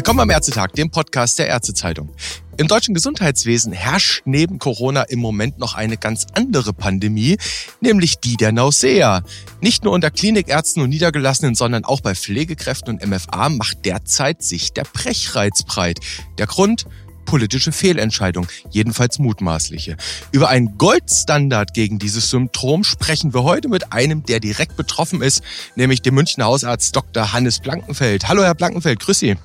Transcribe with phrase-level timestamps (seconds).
[0.00, 2.08] Willkommen am Ärztetag, dem Podcast der Ärztezeitung.
[2.56, 7.36] Im deutschen Gesundheitswesen herrscht neben Corona im Moment noch eine ganz andere Pandemie,
[7.82, 9.22] nämlich die der Nausea.
[9.60, 14.72] Nicht nur unter Klinikärzten und Niedergelassenen, sondern auch bei Pflegekräften und MFA macht derzeit sich
[14.72, 16.00] der Brechreiz breit.
[16.38, 16.86] Der Grund?
[17.26, 19.96] politische Fehlentscheidung, jedenfalls mutmaßliche.
[20.32, 25.44] Über einen Goldstandard gegen dieses Symptom sprechen wir heute mit einem, der direkt betroffen ist,
[25.76, 27.32] nämlich dem Münchner Hausarzt Dr.
[27.32, 28.26] Hannes Blankenfeld.
[28.26, 29.36] Hallo, Herr Blankenfeld, grüß Sie.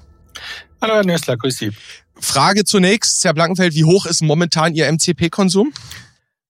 [0.82, 1.72] Hallo, Herr Nössler, grüß Sie.
[2.20, 5.74] Frage zunächst, Herr Blankenfeld, wie hoch ist momentan Ihr MCP-Konsum?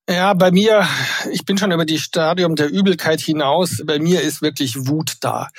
[0.08, 0.88] Ja, bei mir,
[1.32, 3.82] ich bin schon über die Stadium der Übelkeit hinaus.
[3.86, 5.50] Bei mir ist wirklich Wut da.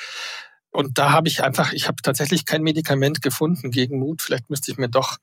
[0.71, 4.23] Und da habe ich einfach, ich habe tatsächlich kein Medikament gefunden gegen Mut.
[4.23, 5.17] Vielleicht müsste ich mir doch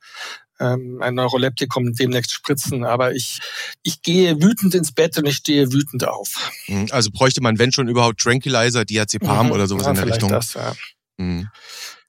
[0.60, 2.84] ähm, ein Neuroleptikum demnächst spritzen.
[2.84, 3.40] Aber ich,
[3.84, 6.52] ich gehe wütend ins Bett und ich stehe wütend auf.
[6.66, 10.06] Hm, also bräuchte man, wenn schon überhaupt Tranquilizer, Diazepam mhm, oder sowas ja, in der
[10.08, 10.30] Richtung.
[10.30, 10.74] Das, ja.
[11.18, 11.48] Mhm.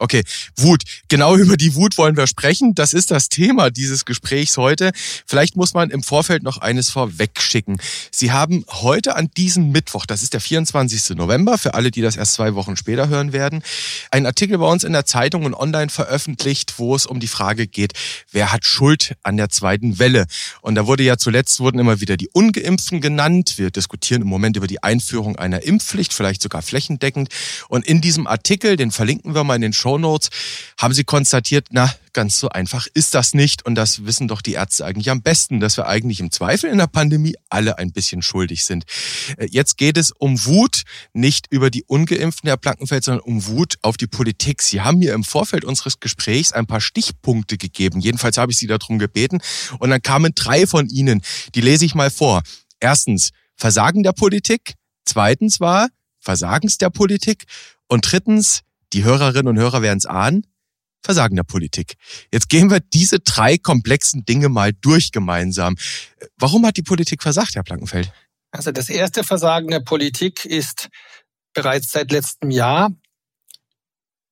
[0.04, 0.22] Okay,
[0.56, 0.82] Wut.
[1.08, 2.74] Genau über die Wut wollen wir sprechen.
[2.74, 4.92] Das ist das Thema dieses Gesprächs heute.
[5.26, 7.80] Vielleicht muss man im Vorfeld noch eines vorwegschicken.
[8.10, 11.16] Sie haben heute an diesem Mittwoch, das ist der 24.
[11.16, 13.62] November, für alle, die das erst zwei Wochen später hören werden,
[14.10, 17.66] einen Artikel bei uns in der Zeitung und online veröffentlicht, wo es um die Frage
[17.66, 17.94] geht,
[18.30, 20.26] wer hat Schuld an der zweiten Welle?
[20.60, 23.54] Und da wurde ja zuletzt wurden immer wieder die Ungeimpften genannt.
[23.56, 27.30] Wir diskutieren im Moment über die Einführung einer Impfpflicht, vielleicht sogar flächendeckend.
[27.70, 30.30] Und in diesem Artikel, den verlinken wir mal in den Show Notes,
[30.78, 33.66] haben sie konstatiert, na, ganz so einfach ist das nicht.
[33.66, 36.78] Und das wissen doch die Ärzte eigentlich am besten, dass wir eigentlich im Zweifel in
[36.78, 38.84] der Pandemie alle ein bisschen schuldig sind.
[39.36, 43.76] Äh, jetzt geht es um Wut, nicht über die Ungeimpften, Herr Plankenfeld, sondern um Wut
[43.82, 44.62] auf die Politik.
[44.62, 48.00] Sie haben mir im Vorfeld unseres Gesprächs ein paar Stichpunkte gegeben.
[48.00, 49.40] Jedenfalls habe ich Sie darum gebeten.
[49.78, 51.20] Und dann kamen drei von Ihnen.
[51.54, 52.42] Die lese ich mal vor.
[52.80, 54.74] Erstens, Versagen der Politik.
[55.04, 55.88] Zweitens war
[56.20, 57.44] Versagens der Politik.
[57.88, 58.62] Und drittens,
[58.94, 60.46] die Hörerinnen und Hörer werden es ahnen,
[61.02, 61.96] Versagen der Politik.
[62.32, 65.76] Jetzt gehen wir diese drei komplexen Dinge mal durch gemeinsam.
[66.36, 68.10] Warum hat die Politik versagt, Herr Plankenfeld?
[68.50, 70.88] Also das erste Versagen der Politik ist
[71.52, 72.90] bereits seit letztem Jahr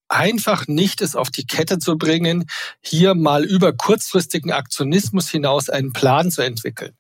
[0.09, 2.47] einfach nicht es auf die Kette zu bringen,
[2.81, 6.97] hier mal über kurzfristigen Aktionismus hinaus einen Plan zu entwickeln.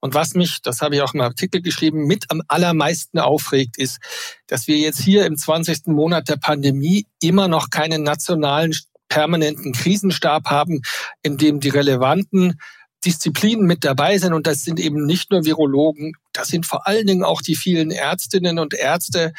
[0.00, 3.98] Und was mich, das habe ich auch im Artikel geschrieben, mit am allermeisten aufregt, ist,
[4.46, 5.88] dass wir jetzt hier im 20.
[5.88, 8.72] Monat der Pandemie immer noch keinen nationalen
[9.08, 10.80] permanenten Krisenstab haben,
[11.22, 12.58] in dem die relevanten
[13.04, 14.32] Disziplinen mit dabei sind.
[14.32, 17.90] Und das sind eben nicht nur Virologen, das sind vor allen Dingen auch die vielen
[17.90, 19.32] Ärztinnen und Ärzte,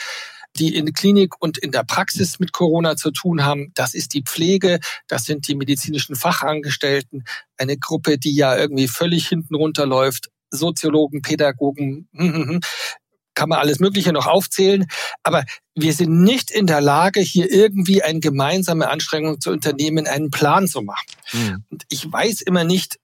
[0.57, 3.71] die in Klinik und in der Praxis mit Corona zu tun haben.
[3.75, 7.23] Das ist die Pflege, das sind die medizinischen Fachangestellten,
[7.57, 10.29] eine Gruppe, die ja irgendwie völlig hinten runterläuft.
[10.53, 12.09] Soziologen, Pädagogen,
[13.33, 14.85] kann man alles Mögliche noch aufzählen.
[15.23, 15.45] Aber
[15.75, 20.67] wir sind nicht in der Lage, hier irgendwie eine gemeinsame Anstrengung zu unternehmen, einen Plan
[20.67, 21.07] zu machen.
[21.31, 21.63] Mhm.
[21.69, 22.99] Und ich weiß immer nicht,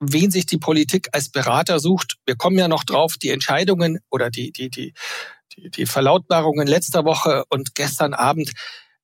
[0.00, 2.16] wen sich die Politik als Berater sucht.
[2.26, 4.94] Wir kommen ja noch drauf, die Entscheidungen oder die, die, die,
[5.76, 8.52] die, Verlautbarungen letzter Woche und gestern Abend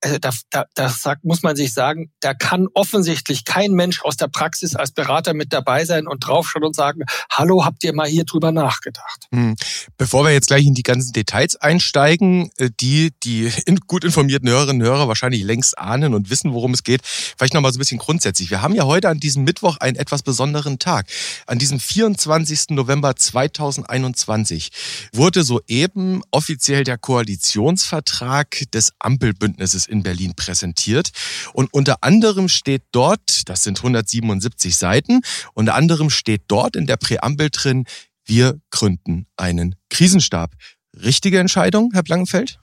[0.04, 4.18] also da, da, da sagt, muss man sich sagen, da kann offensichtlich kein Mensch aus
[4.18, 8.06] der Praxis als Berater mit dabei sein und draufschauen und sagen, hallo, habt ihr mal
[8.06, 9.28] hier drüber nachgedacht?
[9.32, 9.56] Hm.
[9.96, 13.50] Bevor wir jetzt gleich in die ganzen Details einsteigen, äh, die die
[13.86, 17.72] gut informierten Hörerinnen und Hörer wahrscheinlich längst ahnen und wissen, worum es geht, vielleicht nochmal
[17.72, 18.50] so ein bisschen grundsätzlich.
[18.50, 21.06] Wir haben ja heute an diesem Mittwoch einen etwas besonderen Tag.
[21.46, 22.70] An diesem 24.
[22.70, 24.70] November 2021
[25.14, 31.10] wurde soeben offiziell der Koalitionsvertrag des Ampelbündnisses in Berlin präsentiert.
[31.52, 35.22] Und unter anderem steht dort, das sind 177 Seiten,
[35.54, 37.86] unter anderem steht dort in der Präambel drin,
[38.26, 40.52] wir gründen einen Krisenstab.
[40.94, 42.58] Richtige Entscheidung, Herr Blankenfeld?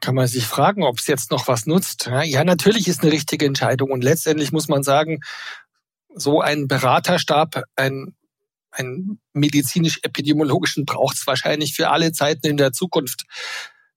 [0.00, 2.10] Kann man sich fragen, ob es jetzt noch was nutzt.
[2.24, 3.90] Ja, natürlich ist eine richtige Entscheidung.
[3.90, 5.20] Und letztendlich muss man sagen,
[6.14, 8.14] so ein Beraterstab, ein,
[8.70, 13.24] ein medizinisch-epidemiologischen braucht es wahrscheinlich für alle Zeiten in der Zukunft.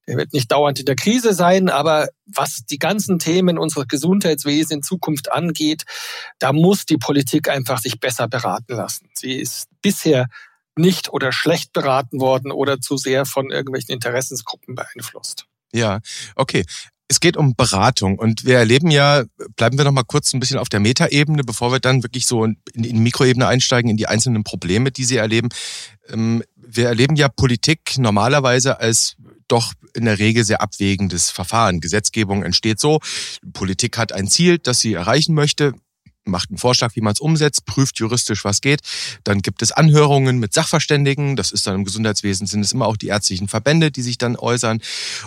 [0.08, 4.72] Der wird nicht dauernd in der Krise sein, aber was die ganzen Themen unseres Gesundheitswesens
[4.72, 5.84] in Zukunft angeht,
[6.40, 9.10] da muss die Politik einfach sich besser beraten lassen.
[9.14, 10.28] Sie ist bisher
[10.76, 15.46] nicht oder schlecht beraten worden oder zu sehr von irgendwelchen Interessensgruppen beeinflusst.
[15.72, 16.00] Ja,
[16.36, 16.66] okay.
[17.10, 19.24] Es geht um Beratung und wir erleben ja,
[19.56, 22.46] bleiben wir noch mal kurz ein bisschen auf der Metaebene, bevor wir dann wirklich so
[22.46, 25.50] in die Mikroebene einsteigen, in die einzelnen Probleme, die Sie erleben.
[26.10, 29.16] Ähm, wir erleben ja Politik normalerweise als
[29.48, 31.80] doch in der Regel sehr abwägendes Verfahren.
[31.80, 33.00] Gesetzgebung entsteht so,
[33.54, 35.74] Politik hat ein Ziel, das sie erreichen möchte.
[36.26, 38.82] Macht einen Vorschlag, wie man es umsetzt, prüft juristisch, was geht.
[39.24, 41.36] Dann gibt es Anhörungen mit Sachverständigen.
[41.36, 44.36] Das ist dann im Gesundheitswesen sind es immer auch die ärztlichen Verbände, die sich dann
[44.36, 44.82] äußern.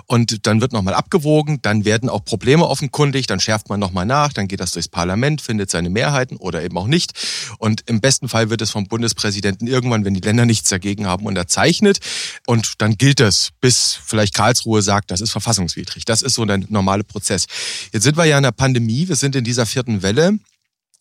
[0.07, 1.61] Und dann wird nochmal abgewogen.
[1.63, 3.27] Dann werden auch Probleme offenkundig.
[3.27, 4.33] Dann schärft man nochmal nach.
[4.33, 7.13] Dann geht das durchs Parlament, findet seine Mehrheiten oder eben auch nicht.
[7.59, 11.27] Und im besten Fall wird es vom Bundespräsidenten irgendwann, wenn die Länder nichts dagegen haben,
[11.27, 11.99] unterzeichnet.
[12.47, 16.05] Und dann gilt das, bis vielleicht Karlsruhe sagt, das ist verfassungswidrig.
[16.05, 17.47] Das ist so der normale Prozess.
[17.93, 19.09] Jetzt sind wir ja in der Pandemie.
[19.09, 20.39] Wir sind in dieser vierten Welle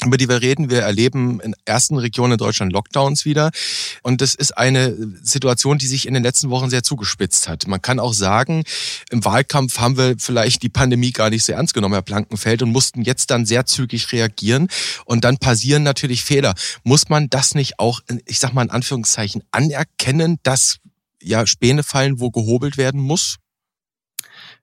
[0.04, 0.70] über die wir reden.
[0.70, 3.52] Wir erleben in ersten Regionen in Deutschland Lockdowns wieder.
[4.04, 7.68] Und das ist eine Situation, die sich in den letzten Wochen sehr zugespitzt hat.
[7.68, 8.64] Man kann auch sagen,
[9.10, 12.72] im Wahlkampf haben wir vielleicht die Pandemie gar nicht so ernst genommen, Herr Blankenfeld, und
[12.72, 14.68] mussten jetzt dann sehr zügig reagieren.
[15.06, 16.54] Und dann passieren natürlich Fehler.
[16.84, 20.78] Muss man das nicht auch, ich sag mal in Anführungszeichen, anerkennen, dass
[21.22, 23.38] ja Späne fallen, wo gehobelt werden muss?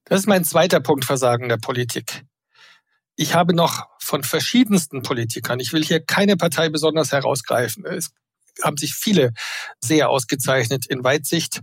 [0.05, 2.25] Das ist mein zweiter Punkt Versagen der Politik.
[3.17, 8.11] Ich habe noch von verschiedensten Politikern, ich will hier keine Partei besonders herausgreifen, es
[8.63, 9.33] haben sich viele
[9.81, 11.61] sehr ausgezeichnet in Weitsicht.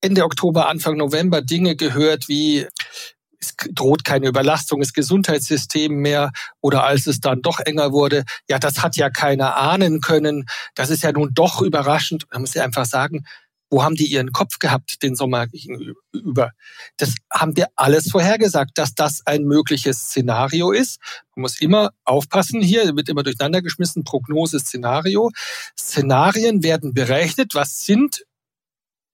[0.00, 2.66] Ende Oktober, Anfang November Dinge gehört wie
[3.38, 8.58] es droht keine Überlastung des Gesundheitssystems mehr oder als es dann doch enger wurde, ja,
[8.58, 10.46] das hat ja keiner ahnen können.
[10.74, 12.24] Das ist ja nun doch überraschend.
[12.32, 13.26] Man muss ja einfach sagen,
[13.70, 16.52] wo haben die ihren Kopf gehabt den Sommer gegenüber?
[16.96, 20.98] Das haben wir alles vorhergesagt, dass das ein mögliches Szenario ist.
[21.34, 25.30] Man muss immer aufpassen hier, wird immer durcheinander geschmissen, Prognose, Szenario.
[25.78, 28.24] Szenarien werden berechnet, was sind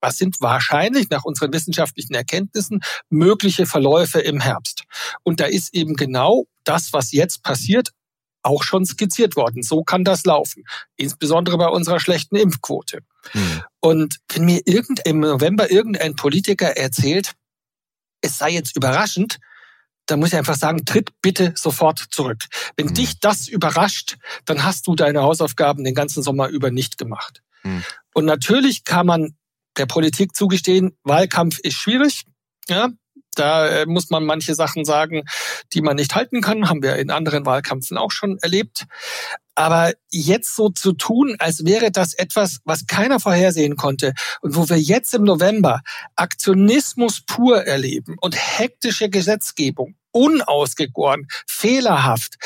[0.05, 4.83] was sind wahrscheinlich nach unseren wissenschaftlichen Erkenntnissen mögliche Verläufe im Herbst.
[5.23, 7.93] Und da ist eben genau das, was jetzt passiert,
[8.43, 9.63] auch schon skizziert worden.
[9.63, 10.65] So kann das laufen.
[10.97, 13.01] Insbesondere bei unserer schlechten Impfquote.
[13.31, 13.63] Hm.
[13.81, 17.33] Und wenn mir irgend, im November irgendein Politiker erzählt,
[18.21, 19.39] es sei jetzt überraschend,
[20.07, 22.45] dann muss ich einfach sagen, tritt bitte sofort zurück.
[22.77, 22.95] Wenn hm.
[22.95, 27.43] dich das überrascht, dann hast du deine Hausaufgaben den ganzen Sommer über nicht gemacht.
[27.63, 27.85] Hm.
[28.13, 29.37] Und natürlich kann man
[29.77, 32.25] der Politik zugestehen, Wahlkampf ist schwierig.
[32.69, 32.91] Ja,
[33.35, 35.23] da äh, muss man manche Sachen sagen,
[35.73, 38.87] die man nicht halten kann, haben wir in anderen Wahlkämpfen auch schon erlebt.
[39.55, 44.69] Aber jetzt so zu tun, als wäre das etwas, was keiner vorhersehen konnte und wo
[44.69, 45.83] wir jetzt im November
[46.17, 52.37] Aktionismus pur erleben und hektische Gesetzgebung, unausgegoren, fehlerhaft,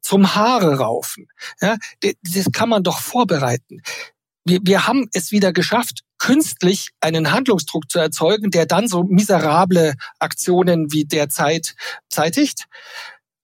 [0.00, 1.28] zum Haare raufen,
[1.60, 3.82] ja, das kann man doch vorbereiten.
[4.46, 9.92] Wir, wir haben es wieder geschafft, künstlich einen Handlungsdruck zu erzeugen, der dann so miserable
[10.18, 11.74] Aktionen wie derzeit
[12.08, 12.64] zeitigt,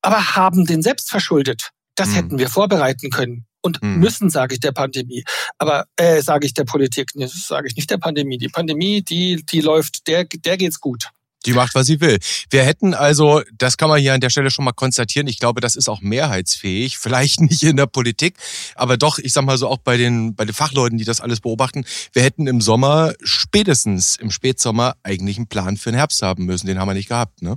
[0.00, 1.72] aber haben den selbst verschuldet.
[1.94, 2.14] Das mhm.
[2.14, 3.98] hätten wir vorbereiten können und mhm.
[3.98, 5.24] müssen, sage ich der Pandemie.
[5.58, 8.38] Aber äh, sage ich der Politik, nee, das sage ich nicht der Pandemie.
[8.38, 11.10] Die Pandemie, die die läuft, der der geht's gut.
[11.46, 12.19] Die macht, was sie will.
[12.50, 15.60] Wir hätten also, das kann man hier an der Stelle schon mal konstatieren, ich glaube,
[15.60, 18.37] das ist auch mehrheitsfähig, vielleicht nicht in der Politik,
[18.75, 21.40] aber doch, ich sag mal so auch bei den, bei den Fachleuten, die das alles
[21.40, 26.44] beobachten, wir hätten im Sommer, spätestens im Spätsommer, eigentlich einen Plan für den Herbst haben
[26.44, 26.66] müssen.
[26.66, 27.56] Den haben wir nicht gehabt, ne?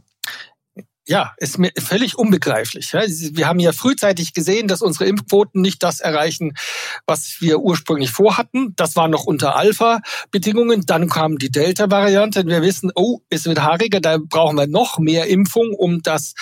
[1.06, 2.94] Ja, ist mir völlig unbegreiflich.
[2.94, 6.54] Wir haben ja frühzeitig gesehen, dass unsere Impfquoten nicht das erreichen,
[7.06, 8.74] was wir ursprünglich vorhatten.
[8.78, 10.86] Das war noch unter Alpha-Bedingungen.
[10.86, 12.46] Dann kam die Delta-Variante.
[12.46, 16.36] Wir wissen, oh, es wird haariger, da brauchen wir noch mehr Impfung, um das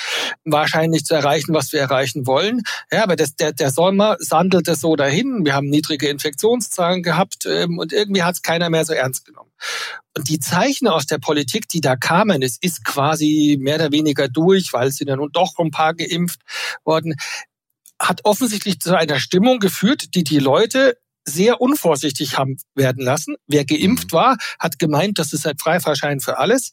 [0.46, 2.62] wahrscheinlich zu erreichen, was wir erreichen wollen.
[2.92, 5.44] Ja, aber das, der, der Sommer sandelte so dahin.
[5.44, 9.51] Wir haben niedrige Infektionszahlen gehabt ähm, und irgendwie hat es keiner mehr so ernst genommen.
[10.16, 14.28] Und die Zeichen aus der Politik, die da kamen, es ist quasi mehr oder weniger
[14.28, 16.42] durch, weil es sind ja nun doch ein paar geimpft
[16.84, 17.16] worden,
[18.00, 23.36] hat offensichtlich zu einer Stimmung geführt, die die Leute sehr unvorsichtig haben werden lassen.
[23.48, 24.18] Wer geimpft mhm.
[24.18, 26.72] war, hat gemeint, das ist ein Freifahrschein für alles.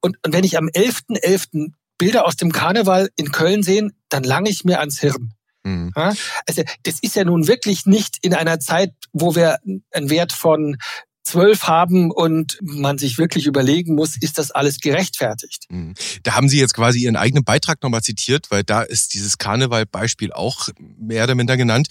[0.00, 1.24] Und, und wenn ich am 11.11.
[1.24, 1.72] .11.
[1.98, 5.34] Bilder aus dem Karneval in Köln sehe, dann lange ich mir ans Hirn.
[5.64, 5.92] Mhm.
[5.94, 9.58] Also das ist ja nun wirklich nicht in einer Zeit, wo wir
[9.90, 10.76] einen Wert von
[11.24, 15.66] zwölf haben und man sich wirklich überlegen muss, ist das alles gerechtfertigt?
[15.68, 15.94] Mhm.
[16.22, 20.32] Da haben Sie jetzt quasi Ihren eigenen Beitrag nochmal zitiert, weil da ist dieses Karneval-Beispiel
[20.32, 21.88] auch mehr oder minder genannt.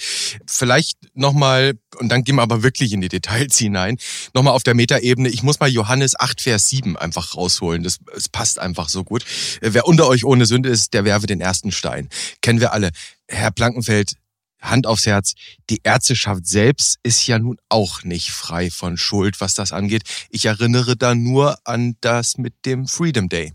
[0.48, 3.98] Vielleicht nochmal, und dann gehen wir aber wirklich in die Details hinein,
[4.34, 5.30] nochmal auf der Metaebene.
[5.30, 7.84] Ich muss mal Johannes 8, Vers 7 einfach rausholen.
[7.84, 9.24] Das, das passt einfach so gut.
[9.62, 12.10] Wer unter euch ohne Sünde ist, der werfe den ersten Stein.
[12.42, 12.90] Kennen wir alle.
[13.28, 14.14] Herr Plankenfeld,
[14.60, 15.34] Hand aufs Herz,
[15.70, 20.04] die Ärzteschaft selbst ist ja nun auch nicht frei von Schuld, was das angeht.
[20.30, 23.54] Ich erinnere da nur an das mit dem Freedom Day.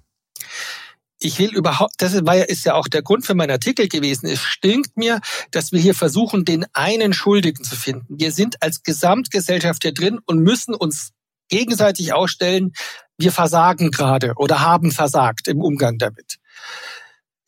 [1.25, 4.27] Ich will überhaupt, das ist ja auch der Grund für meinen Artikel gewesen.
[4.27, 5.21] Es stinkt mir,
[5.53, 8.19] dass wir hier versuchen, den einen Schuldigen zu finden.
[8.19, 11.13] Wir sind als Gesamtgesellschaft hier drin und müssen uns
[11.49, 12.73] gegenseitig ausstellen,
[13.19, 16.39] wir versagen gerade oder haben versagt im Umgang damit.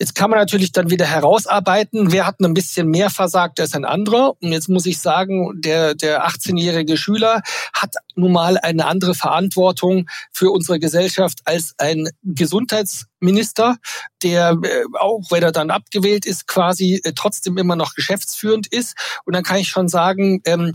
[0.01, 3.85] Jetzt kann man natürlich dann wieder herausarbeiten, wer hat ein bisschen mehr versagt als ein
[3.85, 4.35] anderer.
[4.43, 10.09] Und jetzt muss ich sagen, der, der 18-jährige Schüler hat nun mal eine andere Verantwortung
[10.33, 13.77] für unsere Gesellschaft als ein Gesundheitsminister,
[14.25, 18.97] der, äh, auch wenn er dann abgewählt ist, quasi äh, trotzdem immer noch geschäftsführend ist.
[19.25, 20.73] Und dann kann ich schon sagen, ähm,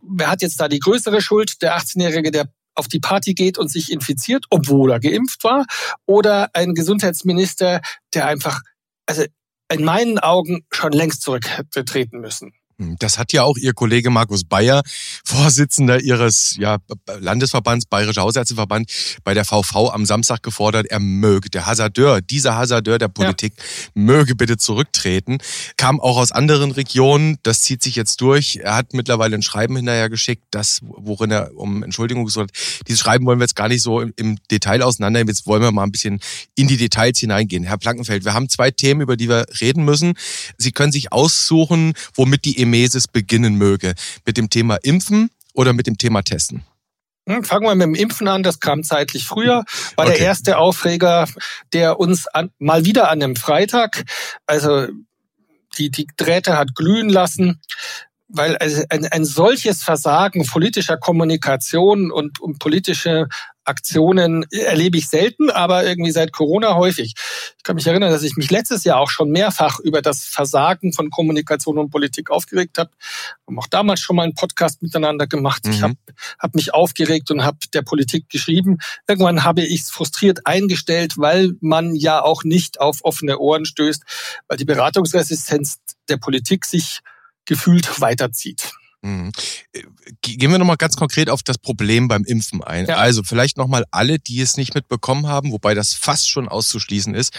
[0.00, 1.60] wer hat jetzt da die größere Schuld?
[1.60, 5.66] Der 18-Jährige, der auf die Party geht und sich infiziert, obwohl er geimpft war,
[6.06, 7.80] oder ein Gesundheitsminister,
[8.14, 8.60] der einfach,
[9.06, 9.24] also
[9.70, 12.52] in meinen Augen schon längst zurücktreten müssen.
[12.82, 14.82] Hm, das hat ja auch Ihr Kollege Markus Bayer,
[15.24, 16.78] Vorsitzender Ihres ja,
[17.20, 18.90] Landesverbands, Bayerischer Hausärzteverband,
[19.24, 23.90] bei der VV am Samstag gefordert, er möge, der Hasardeur, dieser Hasardeur der Politik, ja.
[23.94, 25.38] möge bitte zurücktreten.
[25.76, 28.56] Kam auch aus anderen Regionen, das zieht sich jetzt durch.
[28.62, 32.82] Er hat mittlerweile ein Schreiben hinterher geschickt, das, worin er um Entschuldigung gesucht hat.
[32.88, 35.28] Dieses Schreiben wollen wir jetzt gar nicht so im, im Detail auseinandernehmen.
[35.28, 36.20] Jetzt wollen wir mal ein bisschen
[36.54, 37.64] in die Details hineingehen.
[37.64, 40.14] Herr Plankenfeld, wir haben zwei Themen, über die wir reden müssen.
[40.58, 43.94] Sie können sich aussuchen, womit die Emesis beginnen möge.
[44.24, 46.64] Mit dem Thema Impfen oder mit dem Thema Testen?
[47.28, 49.64] Hm, fangen wir mit dem Impfen an, das kam zeitlich früher.
[49.96, 50.16] War okay.
[50.16, 51.28] der erste Aufreger,
[51.74, 54.04] der uns an, mal wieder an einem Freitag,
[54.46, 54.88] also
[55.78, 57.60] die, die Drähte hat glühen lassen,
[58.32, 63.28] weil also ein, ein solches Versagen politischer Kommunikation und, und politische
[63.64, 67.14] Aktionen erlebe ich selten, aber irgendwie seit Corona häufig.
[67.56, 70.92] Ich kann mich erinnern, dass ich mich letztes Jahr auch schon mehrfach über das Versagen
[70.92, 72.90] von Kommunikation und Politik aufgeregt habe.
[72.90, 75.64] Wir haben auch damals schon mal einen Podcast miteinander gemacht.
[75.64, 75.72] Mhm.
[75.72, 75.94] Ich habe
[76.40, 78.78] hab mich aufgeregt und habe der Politik geschrieben.
[79.06, 84.02] Irgendwann habe ich es frustriert eingestellt, weil man ja auch nicht auf offene Ohren stößt,
[84.48, 87.00] weil die Beratungsresistenz der Politik sich
[87.44, 88.72] gefühlt weiterzieht.
[89.02, 89.32] Mhm.
[89.72, 89.82] Äh,
[90.22, 92.86] gehen wir nochmal ganz konkret auf das Problem beim Impfen ein.
[92.86, 92.96] Ja.
[92.96, 97.32] Also vielleicht nochmal alle, die es nicht mitbekommen haben, wobei das fast schon auszuschließen ist.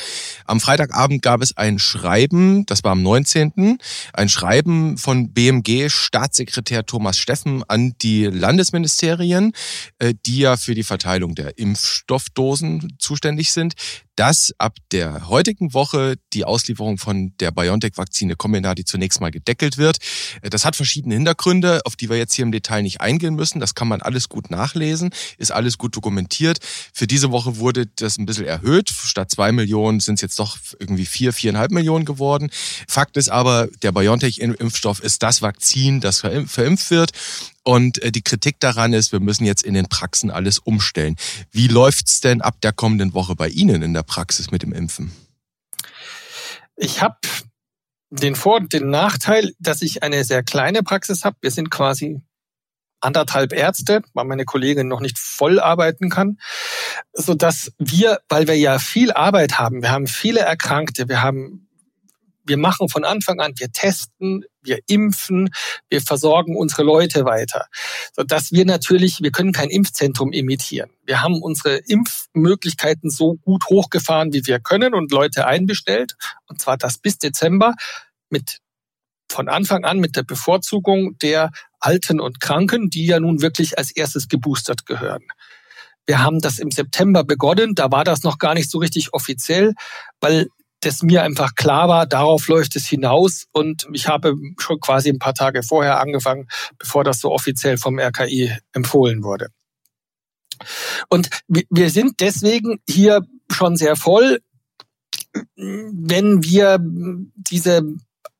[0.45, 3.77] Am Freitagabend gab es ein Schreiben, das war am 19.,
[4.11, 9.53] ein Schreiben von BMG Staatssekretär Thomas Steffen an die Landesministerien,
[9.99, 13.75] äh, die ja für die Verteilung der Impfstoffdosen zuständig sind
[14.15, 19.97] dass ab der heutigen Woche die Auslieferung von der BioNTech-Vakzine Comirnaty zunächst mal gedeckelt wird.
[20.41, 23.59] Das hat verschiedene Hintergründe, auf die wir jetzt hier im Detail nicht eingehen müssen.
[23.59, 26.59] Das kann man alles gut nachlesen, ist alles gut dokumentiert.
[26.93, 28.89] Für diese Woche wurde das ein bisschen erhöht.
[28.89, 32.49] Statt zwei Millionen sind es jetzt doch irgendwie vier, viereinhalb Millionen geworden.
[32.87, 37.11] Fakt ist aber, der BioNTech-Impfstoff ist das Vakzin, das verimpft wird.
[37.63, 41.15] Und äh, die Kritik daran ist, wir müssen jetzt in den Praxen alles umstellen.
[41.51, 45.11] Wie läuft's denn ab der kommenden Woche bei Ihnen in der Praxis mit dem Impfen?
[46.75, 47.17] Ich habe
[48.09, 51.37] den Vor- und den Nachteil, dass ich eine sehr kleine Praxis habe.
[51.41, 52.21] Wir sind quasi
[52.99, 56.39] anderthalb Ärzte, weil meine Kollegin noch nicht voll arbeiten kann,
[57.11, 61.67] so dass wir, weil wir ja viel Arbeit haben, wir haben viele Erkrankte, wir haben
[62.45, 65.49] wir machen von Anfang an, wir testen, wir impfen,
[65.89, 67.67] wir versorgen unsere Leute weiter.
[68.15, 70.89] So dass wir natürlich, wir können kein Impfzentrum imitieren.
[71.05, 76.15] Wir haben unsere Impfmöglichkeiten so gut hochgefahren, wie wir können und Leute einbestellt.
[76.47, 77.73] Und zwar das bis Dezember
[78.29, 78.59] mit
[79.29, 83.91] von Anfang an mit der Bevorzugung der Alten und Kranken, die ja nun wirklich als
[83.91, 85.23] erstes geboostert gehören.
[86.05, 89.73] Wir haben das im September begonnen, da war das noch gar nicht so richtig offiziell,
[90.19, 90.47] weil
[90.85, 93.45] das mir einfach klar war, darauf läuft es hinaus.
[93.51, 96.47] Und ich habe schon quasi ein paar Tage vorher angefangen,
[96.77, 99.47] bevor das so offiziell vom RKI empfohlen wurde.
[101.09, 103.21] Und wir sind deswegen hier
[103.51, 104.39] schon sehr voll,
[105.55, 107.81] wenn wir diese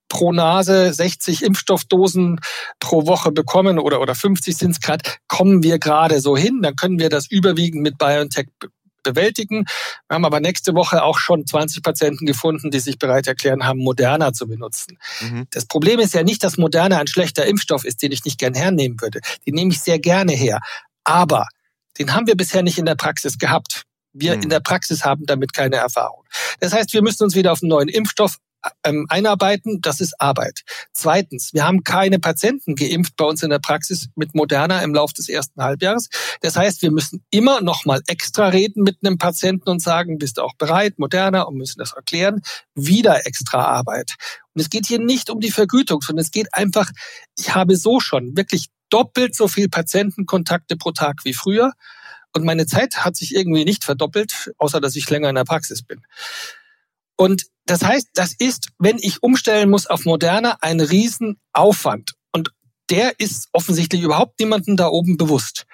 [0.10, 2.40] pro Nase 60 Impfstoffdosen
[2.80, 6.62] pro Woche bekommen oder, oder 50 sind es gerade, kommen wir gerade so hin.
[6.62, 8.48] Dann können wir das überwiegend mit BioNTech
[9.04, 9.66] bewältigen.
[10.08, 13.80] Wir haben aber nächste Woche auch schon 20 Patienten gefunden, die sich bereit erklären haben,
[13.80, 14.98] Moderna zu benutzen.
[15.22, 15.48] Mhm.
[15.52, 18.54] Das Problem ist ja nicht, dass Moderna ein schlechter Impfstoff ist, den ich nicht gern
[18.54, 19.20] hernehmen würde.
[19.46, 20.60] Den nehme ich sehr gerne her.
[21.04, 21.48] Aber
[22.00, 23.84] den haben wir bisher nicht in der Praxis gehabt.
[24.14, 24.44] Wir mhm.
[24.44, 26.24] in der Praxis haben damit keine Erfahrung.
[26.60, 28.38] Das heißt, wir müssen uns wieder auf einen neuen Impfstoff
[28.84, 30.62] ähm, einarbeiten, das ist Arbeit.
[30.94, 35.14] Zweitens, wir haben keine Patienten geimpft bei uns in der Praxis mit Moderna im Laufe
[35.14, 36.10] des ersten Halbjahres.
[36.42, 40.38] Das heißt, wir müssen immer noch mal extra reden mit einem Patienten und sagen, bist
[40.38, 42.42] du auch bereit, Moderna, und müssen das erklären.
[42.76, 44.16] Wieder extra Arbeit.
[44.54, 46.90] Und es geht hier nicht um die Vergütung, sondern es geht einfach,
[47.38, 51.74] ich habe so schon wirklich doppelt so viel Patientenkontakte pro Tag wie früher.
[52.36, 55.84] Und meine Zeit hat sich irgendwie nicht verdoppelt, außer dass ich länger in der Praxis
[55.84, 56.02] bin.
[57.16, 62.14] Und das heißt, das ist, wenn ich umstellen muss auf Moderne, ein Riesenaufwand.
[62.32, 62.50] Und
[62.90, 65.66] der ist offensichtlich überhaupt niemandem da oben bewusst.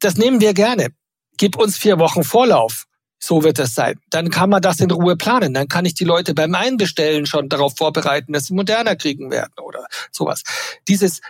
[0.00, 0.88] Das nehmen wir gerne.
[1.36, 2.84] Gib uns vier Wochen Vorlauf.
[3.20, 3.98] so wird es sein.
[4.10, 5.52] Dann kann man das in Ruhe planen.
[5.52, 9.54] Dann kann ich die Leute beim Einbestellen schon darauf vorbereiten, dass sie moderner kriegen werden
[9.60, 10.44] oder sowas.
[10.86, 11.20] Dieses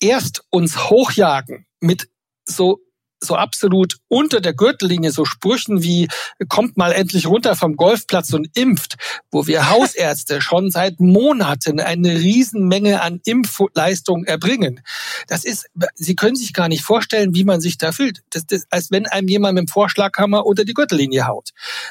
[0.00, 2.10] erst uns hochjagen mit
[2.44, 2.80] so
[3.22, 6.08] so absolut unter der Gürtellinie so Sprüchen wie
[6.48, 8.96] kommt mal endlich runter vom Golfplatz und impft,
[9.30, 14.80] wo wir Hausärzte schon seit Monaten eine Riesenmenge an Impfleistungen erbringen.
[15.26, 18.22] Das ist, Sie können sich gar nicht vorstellen, wie man sich da fühlt.
[18.30, 21.50] Das ist, als wenn einem jemand mit dem Vorschlaghammer unter die Gürtellinie haut.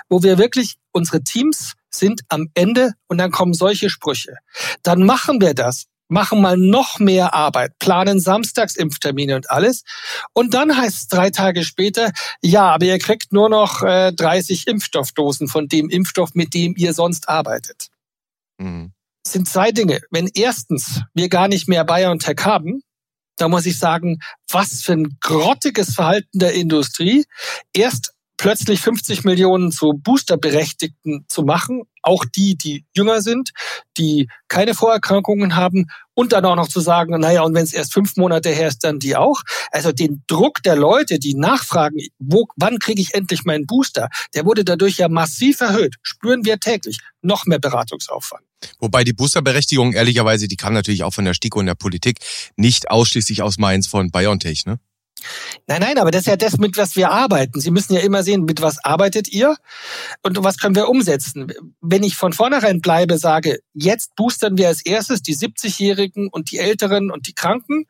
[0.09, 4.35] Wo wir wirklich unsere Teams sind am Ende und dann kommen solche Sprüche.
[4.83, 9.83] Dann machen wir das machen mal noch mehr Arbeit, planen Samstagsimpftermine und alles.
[10.33, 12.11] Und dann heißt es drei Tage später,
[12.41, 16.93] ja, aber ihr kriegt nur noch äh, 30 Impfstoffdosen von dem Impfstoff, mit dem ihr
[16.93, 17.87] sonst arbeitet.
[18.57, 18.91] Mhm.
[19.23, 20.01] Das sind zwei Dinge.
[20.11, 22.81] Wenn erstens wir gar nicht mehr BioNTech haben,
[23.37, 27.25] da muss ich sagen, was für ein grottiges Verhalten der Industrie.
[27.73, 33.51] Erst plötzlich 50 Millionen zu Boosterberechtigten zu machen, auch die, die jünger sind,
[33.97, 37.93] die keine Vorerkrankungen haben und dann auch noch zu sagen, naja, und wenn es erst
[37.93, 39.41] fünf Monate her ist, dann die auch.
[39.71, 44.45] Also den Druck der Leute, die nachfragen, wo, wann kriege ich endlich meinen Booster, der
[44.45, 45.95] wurde dadurch ja massiv erhöht.
[46.01, 46.99] Spüren wir täglich.
[47.21, 48.45] Noch mehr Beratungsaufwand.
[48.79, 52.19] Wobei die Boosterberechtigung, ehrlicherweise, die kam natürlich auch von der STIKO und der Politik,
[52.55, 54.79] nicht ausschließlich aus Mainz von BioNTech, ne?
[55.67, 57.59] Nein, nein, aber das ist ja das, mit was wir arbeiten.
[57.59, 59.55] Sie müssen ja immer sehen, mit was arbeitet ihr
[60.23, 61.51] und was können wir umsetzen.
[61.81, 66.57] Wenn ich von vornherein bleibe, sage, jetzt boostern wir als erstes die 70-Jährigen und die
[66.57, 67.85] Älteren und die Kranken,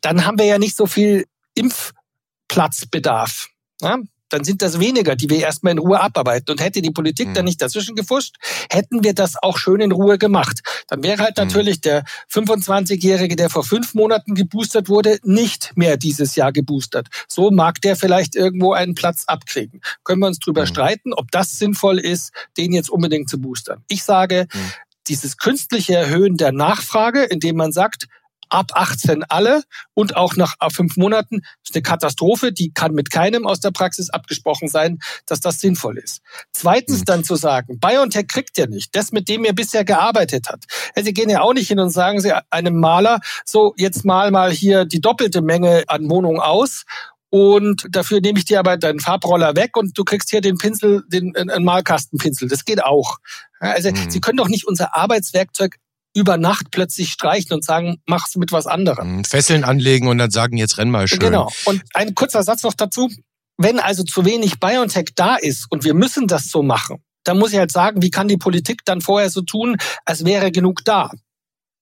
[0.00, 3.48] dann haben wir ja nicht so viel Impfplatzbedarf.
[3.80, 3.98] Ja?
[4.30, 6.50] Dann sind das weniger, die wir erstmal in Ruhe abarbeiten.
[6.50, 7.34] Und hätte die Politik mhm.
[7.34, 8.36] dann nicht dazwischen gefuscht,
[8.70, 10.60] hätten wir das auch schön in Ruhe gemacht.
[10.88, 11.44] Dann wäre halt mhm.
[11.44, 17.08] natürlich der 25-Jährige, der vor fünf Monaten geboostert wurde, nicht mehr dieses Jahr geboostert.
[17.28, 19.80] So mag der vielleicht irgendwo einen Platz abkriegen.
[20.04, 20.66] Können wir uns drüber mhm.
[20.66, 23.84] streiten, ob das sinnvoll ist, den jetzt unbedingt zu boostern.
[23.88, 24.72] Ich sage, mhm.
[25.08, 28.06] dieses künstliche Erhöhen der Nachfrage, indem man sagt,
[28.50, 29.62] ab 18 alle
[29.94, 32.52] und auch nach fünf Monaten ist eine Katastrophe.
[32.52, 36.20] Die kann mit keinem aus der Praxis abgesprochen sein, dass das sinnvoll ist.
[36.52, 37.04] Zweitens mhm.
[37.04, 40.64] dann zu sagen, BioNTech kriegt ja nicht das, mit dem ihr bisher gearbeitet habt.
[40.96, 44.50] Sie gehen ja auch nicht hin und sagen Sie einem Maler, so jetzt mal mal
[44.50, 46.84] hier die doppelte Menge an Wohnungen aus
[47.30, 51.04] und dafür nehme ich dir aber deinen Farbroller weg und du kriegst hier den Pinsel,
[51.06, 52.48] den einen Malkastenpinsel.
[52.48, 53.18] Das geht auch.
[53.60, 54.10] Also mhm.
[54.10, 55.76] Sie können doch nicht unser Arbeitswerkzeug
[56.14, 59.16] über Nacht plötzlich streichen und sagen, mach's mit was anderem.
[59.16, 61.20] Mhm, Fesseln anlegen und dann sagen, jetzt renn mal schön.
[61.20, 61.50] Genau.
[61.64, 63.10] Und ein kurzer Satz noch dazu.
[63.56, 67.52] Wenn also zu wenig BioNTech da ist und wir müssen das so machen, dann muss
[67.52, 71.10] ich halt sagen, wie kann die Politik dann vorher so tun, als wäre genug da?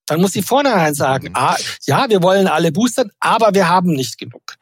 [0.09, 1.37] Dann muss sie vornherein sagen, mhm.
[1.37, 4.55] ah, ja, wir wollen alle boostern, aber wir haben nicht genug.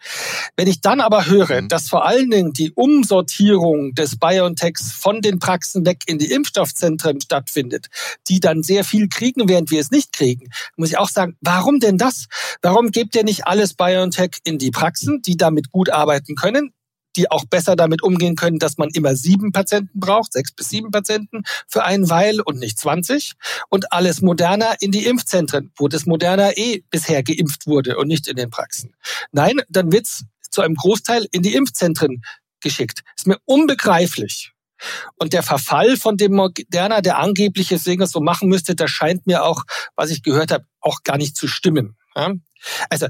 [0.56, 1.68] Wenn ich dann aber höre, mhm.
[1.68, 7.20] dass vor allen Dingen die Umsortierung des BioNTechs von den Praxen weg in die Impfstoffzentren
[7.20, 7.86] stattfindet,
[8.28, 11.78] die dann sehr viel kriegen, während wir es nicht kriegen, muss ich auch sagen, warum
[11.78, 12.26] denn das?
[12.62, 16.72] Warum gebt ihr nicht alles BioNTech in die Praxen, die damit gut arbeiten können?
[17.16, 20.90] Die auch besser damit umgehen können, dass man immer sieben Patienten braucht, sechs bis sieben
[20.90, 23.32] Patienten für einen Weil und nicht 20.
[23.68, 28.28] Und alles moderner in die Impfzentren, wo das moderner eh bisher geimpft wurde und nicht
[28.28, 28.94] in den Praxen.
[29.32, 32.22] Nein, dann wird's zu einem Großteil in die Impfzentren
[32.60, 33.02] geschickt.
[33.16, 34.52] Ist mir unbegreiflich.
[35.16, 39.44] Und der Verfall von dem Moderna, der angeblich es so machen müsste, das scheint mir
[39.44, 41.96] auch, was ich gehört habe, auch gar nicht zu stimmen.
[42.14, 42.34] Ja?
[42.90, 43.06] Also,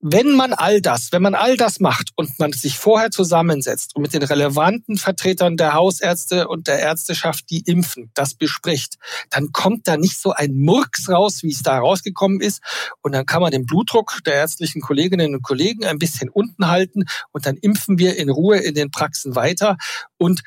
[0.00, 4.02] wenn man all das, wenn man all das macht und man sich vorher zusammensetzt und
[4.02, 8.96] mit den relevanten Vertretern der Hausärzte und der Ärzteschaft, die impfen, das bespricht,
[9.30, 12.62] dann kommt da nicht so ein Murks raus, wie es da rausgekommen ist.
[13.02, 17.04] Und dann kann man den Blutdruck der ärztlichen Kolleginnen und Kollegen ein bisschen unten halten
[17.32, 19.76] und dann impfen wir in Ruhe in den Praxen weiter
[20.18, 20.42] und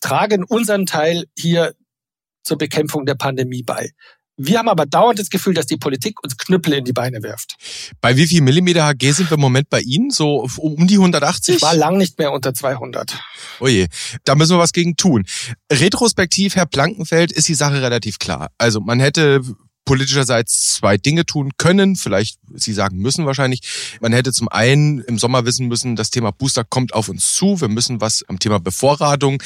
[0.00, 1.74] tragen unseren Teil hier
[2.42, 3.90] zur Bekämpfung der Pandemie bei.
[4.36, 7.56] Wir haben aber dauernd das Gefühl, dass die Politik uns Knüppel in die Beine wirft.
[8.00, 10.10] Bei wie viel Millimeter HG sind wir im Moment bei Ihnen?
[10.10, 11.56] So um die 180?
[11.56, 13.16] Ich war lang nicht mehr unter 200.
[13.60, 13.86] Oje,
[14.24, 15.24] da müssen wir was gegen tun.
[15.70, 18.50] Retrospektiv, Herr Blankenfeld, ist die Sache relativ klar.
[18.58, 19.42] Also man hätte
[19.84, 23.60] politischerseits zwei Dinge tun können, vielleicht Sie sagen müssen wahrscheinlich.
[24.00, 27.60] Man hätte zum einen im Sommer wissen müssen, das Thema Booster kommt auf uns zu.
[27.60, 29.42] Wir müssen was am Thema Bevorratung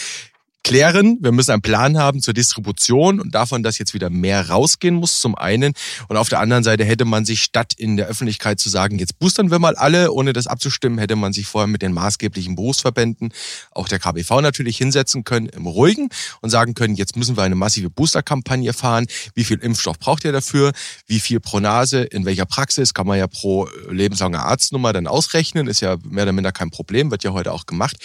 [0.64, 1.18] klären.
[1.20, 5.20] Wir müssen einen Plan haben zur Distribution und davon, dass jetzt wieder mehr rausgehen muss,
[5.20, 5.72] zum einen.
[6.08, 9.18] Und auf der anderen Seite hätte man sich statt in der Öffentlichkeit zu sagen, jetzt
[9.18, 13.32] boostern wir mal alle, ohne das abzustimmen, hätte man sich vorher mit den maßgeblichen Berufsverbänden,
[13.70, 16.10] auch der KBV natürlich hinsetzen können im Ruhigen
[16.42, 19.06] und sagen können, jetzt müssen wir eine massive Boosterkampagne fahren.
[19.34, 20.72] Wie viel Impfstoff braucht ihr dafür?
[21.06, 22.02] Wie viel pro Nase?
[22.02, 22.92] In welcher Praxis?
[22.92, 25.66] Kann man ja pro lebenslange Arztnummer dann ausrechnen.
[25.66, 27.96] Ist ja mehr oder minder kein Problem, wird ja heute auch gemacht.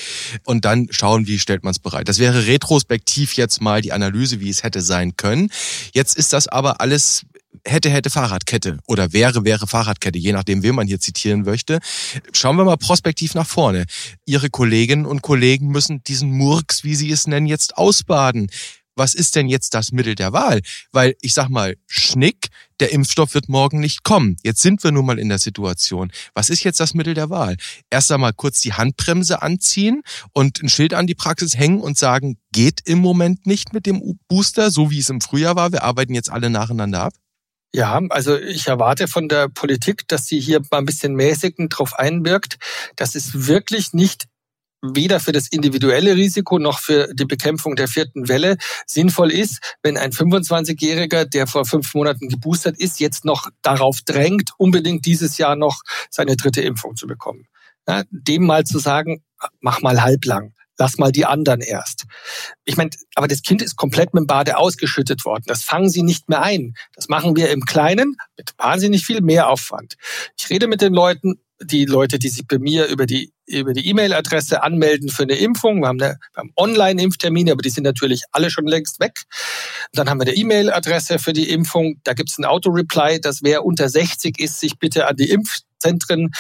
[0.45, 2.07] Und dann schauen, wie stellt man es bereit.
[2.07, 5.49] Das wäre retrospektiv jetzt mal die Analyse, wie es hätte sein können.
[5.93, 7.25] Jetzt ist das aber alles
[7.65, 11.79] hätte, hätte Fahrradkette oder wäre, wäre Fahrradkette, je nachdem, wen man hier zitieren möchte.
[12.31, 13.85] Schauen wir mal prospektiv nach vorne.
[14.25, 18.49] Ihre Kolleginnen und Kollegen müssen diesen Murks, wie Sie es nennen, jetzt ausbaden
[18.95, 20.61] was ist denn jetzt das Mittel der Wahl?
[20.91, 22.47] Weil ich sag mal, Schnick,
[22.79, 24.37] der Impfstoff wird morgen nicht kommen.
[24.43, 26.11] Jetzt sind wir nun mal in der Situation.
[26.33, 27.57] Was ist jetzt das Mittel der Wahl?
[27.89, 30.01] Erst einmal kurz die Handbremse anziehen
[30.31, 34.19] und ein Schild an die Praxis hängen und sagen, geht im Moment nicht mit dem
[34.27, 35.71] Booster, so wie es im Frühjahr war.
[35.71, 37.13] Wir arbeiten jetzt alle nacheinander ab.
[37.75, 41.97] Ja, also ich erwarte von der Politik, dass sie hier mal ein bisschen mäßigend drauf
[41.97, 42.57] einwirkt.
[42.95, 44.25] Das ist wirklich nicht
[44.83, 49.97] weder für das individuelle Risiko noch für die Bekämpfung der vierten Welle sinnvoll ist, wenn
[49.97, 55.55] ein 25-Jähriger, der vor fünf Monaten geboostert ist, jetzt noch darauf drängt, unbedingt dieses Jahr
[55.55, 57.47] noch seine dritte Impfung zu bekommen.
[57.87, 59.23] Ja, dem mal zu sagen,
[59.61, 60.53] mach mal halblang.
[60.77, 62.05] Lass mal die anderen erst.
[62.65, 65.43] Ich meine, aber das Kind ist komplett mit dem Bade ausgeschüttet worden.
[65.45, 66.73] Das fangen sie nicht mehr ein.
[66.95, 69.95] Das machen wir im Kleinen mit wahnsinnig viel Mehraufwand.
[70.39, 73.87] Ich rede mit den Leuten, die Leute, die sich bei mir über die über die
[73.87, 75.81] E-Mail-Adresse anmelden für eine Impfung.
[75.81, 79.23] Wir haben, eine, wir haben Online-Impftermine, aber die sind natürlich alle schon längst weg.
[79.91, 81.99] Dann haben wir eine E-Mail-Adresse für die Impfung.
[82.03, 86.31] Da gibt es ein Auto-Reply, dass wer unter 60 ist, sich bitte an die Impfzentren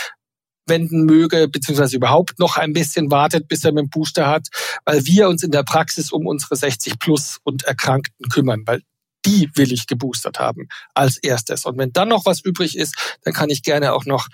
[0.65, 4.47] wenden möge, beziehungsweise überhaupt noch ein bisschen wartet, bis er mit dem Booster hat,
[4.85, 8.81] weil wir uns in der Praxis um unsere 60 plus und Erkrankten kümmern, weil
[9.25, 11.65] die will ich geboostert haben als erstes.
[11.65, 14.27] Und wenn dann noch was übrig ist, dann kann ich gerne auch noch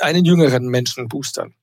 [0.00, 1.54] einen jüngeren Menschen boostern.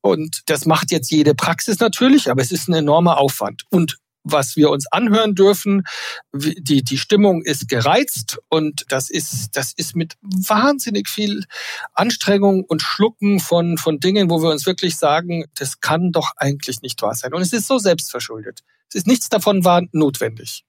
[0.00, 3.62] Und das macht jetzt jede Praxis natürlich, aber es ist ein enormer Aufwand.
[3.70, 5.84] Und was wir uns anhören dürfen,
[6.32, 11.44] die, die Stimmung ist gereizt und das ist, das ist mit wahnsinnig viel
[11.92, 16.82] Anstrengung und Schlucken von, von Dingen, wo wir uns wirklich sagen, das kann doch eigentlich
[16.82, 17.34] nicht wahr sein.
[17.34, 18.60] Und es ist so selbstverschuldet.
[18.88, 20.64] Es ist nichts davon war notwendig.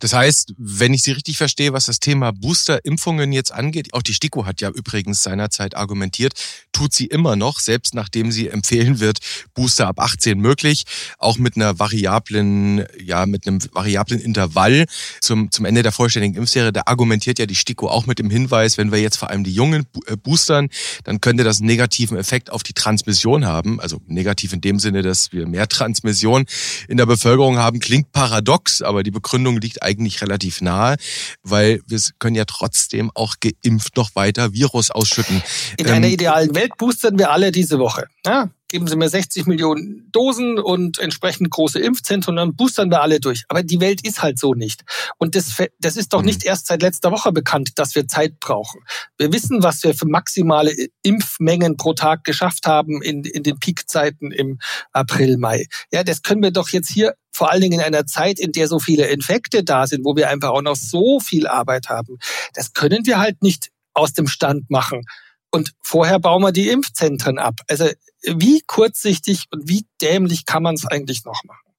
[0.00, 4.14] Das heißt, wenn ich Sie richtig verstehe, was das Thema Booster-Impfungen jetzt angeht, auch die
[4.14, 6.34] STIKO hat ja übrigens seinerzeit argumentiert,
[6.72, 9.18] tut sie immer noch, selbst nachdem sie empfehlen wird,
[9.54, 10.84] Booster ab 18 möglich,
[11.18, 14.86] auch mit einer variablen, ja, mit einem variablen Intervall
[15.20, 16.72] zum, zum Ende der vollständigen Impfserie.
[16.72, 19.52] Da argumentiert ja die STIKO auch mit dem Hinweis, wenn wir jetzt vor allem die
[19.52, 20.68] Jungen äh, boostern,
[21.04, 23.80] dann könnte das einen negativen Effekt auf die Transmission haben.
[23.80, 26.46] Also negativ in dem Sinne, dass wir mehr Transmission
[26.88, 27.80] in der Bevölkerung haben.
[27.80, 30.96] Klingt paradox, aber die Begründung liegt eigentlich relativ nahe,
[31.42, 35.42] weil wir können ja trotzdem auch geimpft noch weiter Virus ausschütten.
[35.78, 38.06] In ähm, einer idealen Welt boostern wir alle diese Woche.
[38.26, 43.20] Ja, geben Sie mir 60 Millionen Dosen und entsprechend große Impfzentren, dann boostern wir alle
[43.20, 43.44] durch.
[43.48, 44.82] Aber die Welt ist halt so nicht.
[45.18, 46.26] Und das, das ist doch mhm.
[46.26, 48.80] nicht erst seit letzter Woche bekannt, dass wir Zeit brauchen.
[49.18, 54.32] Wir wissen, was wir für maximale Impfmengen pro Tag geschafft haben in, in den Peakzeiten
[54.32, 54.58] im
[54.92, 55.66] April, Mai.
[55.92, 58.68] Ja, das können wir doch jetzt hier vor allen Dingen in einer Zeit, in der
[58.68, 62.18] so viele Infekte da sind, wo wir einfach auch noch so viel Arbeit haben.
[62.54, 65.02] Das können wir halt nicht aus dem Stand machen.
[65.50, 67.60] Und vorher bauen wir die Impfzentren ab.
[67.68, 67.90] Also
[68.24, 71.72] wie kurzsichtig und wie dämlich kann man es eigentlich noch machen?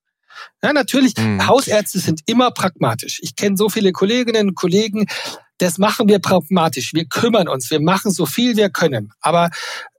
[0.62, 1.46] Ja, natürlich, mhm.
[1.48, 3.20] Hausärzte sind immer pragmatisch.
[3.22, 5.08] Ich kenne so viele Kolleginnen und Kollegen,
[5.58, 6.94] das machen wir pragmatisch.
[6.94, 9.14] Wir kümmern uns, wir machen so viel wir können.
[9.22, 9.50] Aber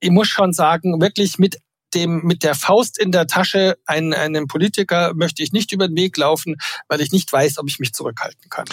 [0.01, 1.59] ich muss schon sagen, wirklich mit
[1.95, 5.97] dem, mit der Faust in der Tasche einen, einen Politiker möchte ich nicht über den
[5.97, 6.57] Weg laufen,
[6.89, 8.67] weil ich nicht weiß, ob ich mich zurückhalten kann.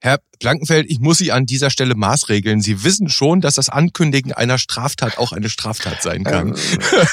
[0.00, 2.60] Herr Blankenfeld, ich muss Sie an dieser Stelle maßregeln.
[2.60, 6.48] Sie wissen schon, dass das Ankündigen einer Straftat auch eine Straftat sein kann.
[6.48, 6.54] Ähm,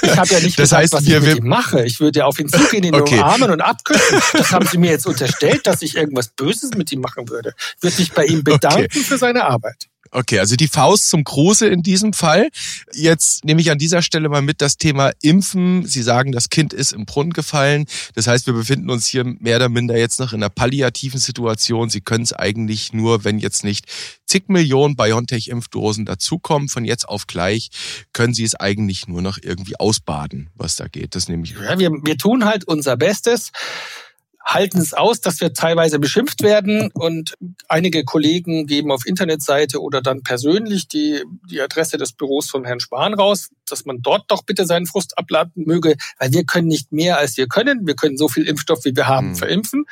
[0.01, 1.85] ich habe ja nicht das gesagt, heißt, was ich mit ihm mache.
[1.85, 3.15] Ich würde ja auf ihn zugehen, ihn okay.
[3.15, 4.19] umarmen und abküssen.
[4.33, 7.53] Das haben Sie mir jetzt unterstellt, dass ich irgendwas Böses mit ihm machen würde.
[7.77, 8.99] Ich würde mich bei ihm bedanken okay.
[8.99, 9.87] für seine Arbeit.
[10.15, 12.49] Okay, also die Faust zum Große in diesem Fall.
[12.93, 15.87] Jetzt nehme ich an dieser Stelle mal mit das Thema Impfen.
[15.87, 17.85] Sie sagen, das Kind ist im Brunnen gefallen.
[18.13, 21.89] Das heißt, wir befinden uns hier mehr oder minder jetzt noch in einer palliativen Situation.
[21.89, 23.87] Sie können es eigentlich nur, wenn jetzt nicht
[24.27, 27.69] zig Millionen BioNTech-Impfdosen dazukommen, von jetzt auf gleich,
[28.13, 31.15] können Sie es eigentlich nur noch irgendwie ausbaden, was da geht.
[31.15, 31.55] Das nehme ich.
[31.59, 33.51] Ja, wir, wir tun halt unser Bestes
[34.43, 37.35] halten es aus, dass wir teilweise beschimpft werden und
[37.67, 42.79] einige Kollegen geben auf Internetseite oder dann persönlich die, die Adresse des Büros von Herrn
[42.79, 46.91] Spahn raus, dass man dort doch bitte seinen Frust abladen möge, weil wir können nicht
[46.91, 47.87] mehr als wir können.
[47.87, 49.35] Wir können so viel Impfstoff, wie wir haben, mhm.
[49.35, 49.85] verimpfen.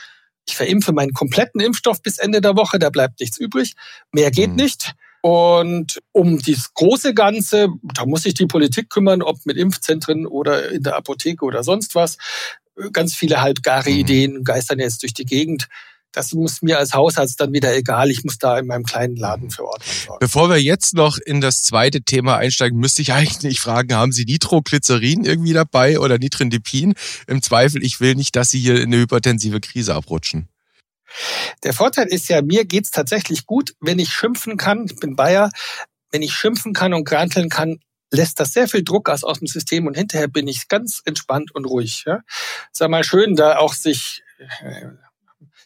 [0.48, 3.74] Ich verimpfe meinen kompletten Impfstoff bis Ende der Woche, da bleibt nichts übrig.
[4.12, 4.58] Mehr geht mhm.
[4.58, 4.94] nicht.
[5.22, 10.72] Und um das große Ganze, da muss sich die Politik kümmern, ob mit Impfzentren oder
[10.72, 12.18] in der Apotheke oder sonst was.
[12.92, 13.98] Ganz viele halbgare mhm.
[13.98, 15.68] Ideen geistern jetzt durch die Gegend.
[16.14, 18.12] Das muss mir als Hausarzt dann wieder egal.
[18.12, 20.20] Ich muss da in meinem kleinen Laden für Ordnung sorgen.
[20.20, 24.26] Bevor wir jetzt noch in das zweite Thema einsteigen, müsste ich eigentlich fragen, haben Sie
[24.26, 26.96] Nitroglycerin irgendwie dabei oder Nitrindipin?
[27.28, 30.50] Im Zweifel, ich will nicht, dass Sie hier in eine hypertensive Krise abrutschen.
[31.64, 34.86] Der Vorteil ist ja, mir geht's tatsächlich gut, wenn ich schimpfen kann.
[34.86, 35.50] Ich bin Bayer.
[36.12, 37.80] Wenn ich schimpfen kann und granteln kann,
[38.12, 41.54] lässt das sehr viel Druck aus, aus dem System und hinterher bin ich ganz entspannt
[41.56, 42.04] und ruhig.
[42.06, 42.20] Ja?
[42.72, 44.88] Sag mal schön, da auch sich äh,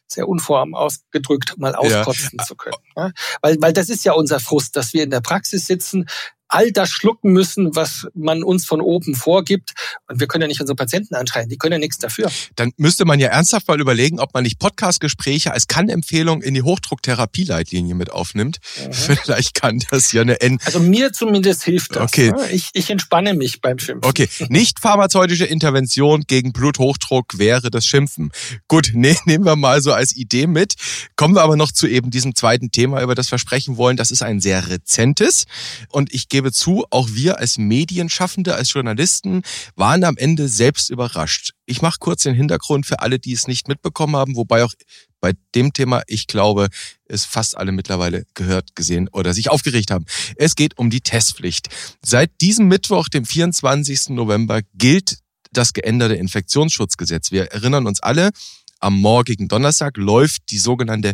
[0.08, 2.45] sehr unform ausgedrückt mal auskotzen ja.
[2.45, 2.75] zu können.
[2.95, 3.12] Ja?
[3.41, 6.08] Weil, weil das ist ja unser Frust, dass wir in der Praxis sitzen,
[6.47, 9.73] all das schlucken müssen, was man uns von oben vorgibt.
[10.08, 12.31] Und wir können ja nicht unsere Patienten anschreien, die können ja nichts dafür.
[12.55, 16.62] Dann müsste man ja ernsthaft mal überlegen, ob man nicht Podcast-Gespräche als Kann-Empfehlung in die
[16.62, 18.60] Hochdrucktherapieleitlinie mit aufnimmt.
[18.77, 18.93] Mhm.
[19.23, 20.60] Vielleicht kann das ja eine N.
[20.65, 22.03] Also mir zumindest hilft das.
[22.03, 22.31] Okay.
[22.31, 22.51] Ne?
[22.51, 24.08] Ich, ich entspanne mich beim Schimpfen.
[24.08, 28.31] Okay, nicht pharmazeutische Intervention gegen Bluthochdruck wäre das Schimpfen.
[28.67, 30.75] Gut, ne, nehmen wir mal so als Idee mit.
[31.15, 33.97] Kommen wir aber noch zu eben diesem zweiten Thema, über das wir sprechen wollen.
[33.97, 35.45] Das ist ein sehr rezentes
[35.89, 39.43] und ich gebe zu, auch wir als Medienschaffende, als Journalisten
[39.75, 41.51] waren am Ende selbst überrascht.
[41.65, 44.73] Ich mache kurz den Hintergrund für alle, die es nicht mitbekommen haben, wobei auch
[45.19, 46.67] bei dem Thema, ich glaube,
[47.05, 50.05] es fast alle mittlerweile gehört, gesehen oder sich aufgeregt haben.
[50.38, 51.69] Es geht um die Testpflicht.
[52.03, 54.10] Seit diesem Mittwoch, dem 24.
[54.10, 55.17] November, gilt
[55.51, 57.31] das geänderte Infektionsschutzgesetz.
[57.31, 58.31] Wir erinnern uns alle,
[58.79, 61.13] am morgigen Donnerstag läuft die sogenannte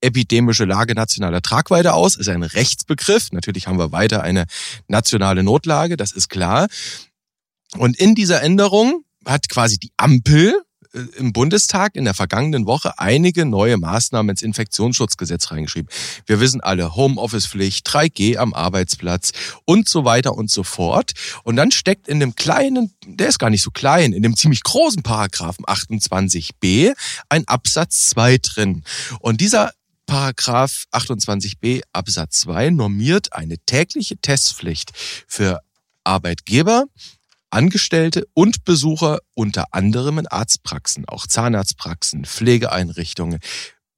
[0.00, 3.32] epidemische Lage nationaler Tragweite aus, ist ein Rechtsbegriff.
[3.32, 4.46] Natürlich haben wir weiter eine
[4.86, 6.68] nationale Notlage, das ist klar.
[7.76, 10.62] Und in dieser Änderung hat quasi die Ampel
[10.94, 15.90] äh, im Bundestag in der vergangenen Woche einige neue Maßnahmen ins Infektionsschutzgesetz reingeschrieben.
[16.26, 19.32] Wir wissen alle Homeoffice-Pflicht, 3G am Arbeitsplatz
[19.64, 21.12] und so weiter und so fort.
[21.44, 24.62] Und dann steckt in dem kleinen, der ist gar nicht so klein, in dem ziemlich
[24.62, 26.94] großen Paragraphen 28b
[27.28, 28.84] ein Absatz 2 drin.
[29.20, 29.72] Und dieser
[30.08, 35.60] Paragraph 28b Absatz 2 normiert eine tägliche Testpflicht für
[36.02, 36.86] Arbeitgeber,
[37.50, 43.38] Angestellte und Besucher unter anderem in Arztpraxen, auch Zahnarztpraxen, Pflegeeinrichtungen.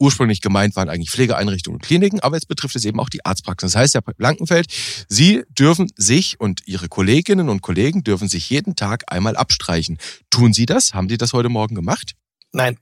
[0.01, 3.68] Ursprünglich gemeint waren eigentlich Pflegeeinrichtungen und Kliniken, aber jetzt betrifft es eben auch die Arztpraxen.
[3.68, 4.66] Das heißt, Herr Blankenfeld,
[5.09, 9.96] Sie dürfen sich und Ihre Kolleginnen und Kollegen dürfen sich jeden Tag einmal abstreichen.
[10.29, 10.92] Tun Sie das?
[10.92, 12.14] Haben Sie das heute Morgen gemacht?
[12.51, 12.79] Nein.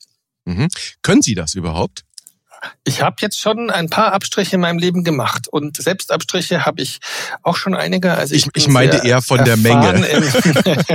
[0.47, 0.69] Mhm.
[1.03, 2.08] Können Sie das überhaupt?
[2.85, 6.99] Ich habe jetzt schon ein paar Abstriche in meinem Leben gemacht und Selbstabstriche habe ich
[7.43, 8.13] auch schon einige.
[8.15, 10.05] Also ich, ich, ich meinte eher von der Menge.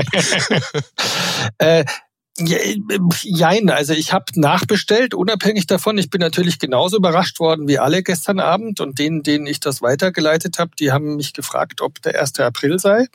[1.57, 1.85] äh,
[2.35, 5.99] Jein, also ich habe nachbestellt, unabhängig davon.
[5.99, 9.83] Ich bin natürlich genauso überrascht worden wie alle gestern Abend und denen, denen ich das
[9.83, 12.39] weitergeleitet habe, die haben mich gefragt, ob der 1.
[12.39, 13.05] April sei.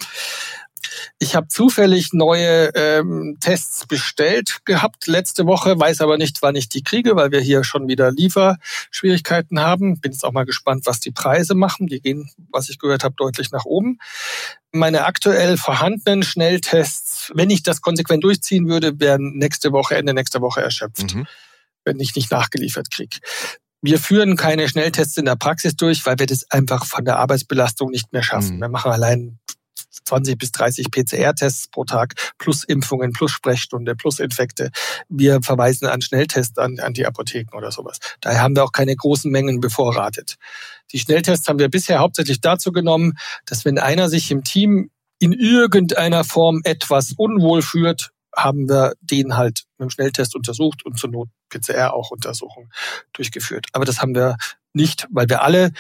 [1.19, 6.69] Ich habe zufällig neue ähm, Tests bestellt gehabt letzte Woche, weiß aber nicht, wann ich
[6.69, 10.01] die kriege, weil wir hier schon wieder Lieferschwierigkeiten haben.
[10.01, 11.87] Bin jetzt auch mal gespannt, was die Preise machen.
[11.87, 13.99] Die gehen, was ich gehört habe, deutlich nach oben.
[14.73, 20.41] Meine aktuell vorhandenen Schnelltests, wenn ich das konsequent durchziehen würde, werden nächste Woche, Ende nächster
[20.41, 21.27] Woche erschöpft, mhm.
[21.85, 23.19] wenn ich nicht nachgeliefert kriege.
[23.81, 27.91] Wir führen keine Schnelltests in der Praxis durch, weil wir das einfach von der Arbeitsbelastung
[27.91, 28.57] nicht mehr schaffen.
[28.57, 28.61] Mhm.
[28.61, 29.38] Wir machen allein
[30.04, 34.70] 20 bis 30 PCR-Tests pro Tag plus Impfungen, plus Sprechstunde, plus Infekte.
[35.08, 37.98] Wir verweisen an Schnelltests an, an die Apotheken oder sowas.
[38.20, 40.37] Daher haben wir auch keine großen Mengen bevorratet.
[40.92, 43.14] Die Schnelltests haben wir bisher hauptsächlich dazu genommen,
[43.46, 49.37] dass wenn einer sich im Team in irgendeiner Form etwas unwohl führt, haben wir den
[49.37, 52.70] halt mit dem Schnelltest untersucht und zur Not PCR auch Untersuchungen
[53.12, 53.66] durchgeführt.
[53.72, 54.37] Aber das haben wir
[54.72, 55.72] nicht, weil wir alle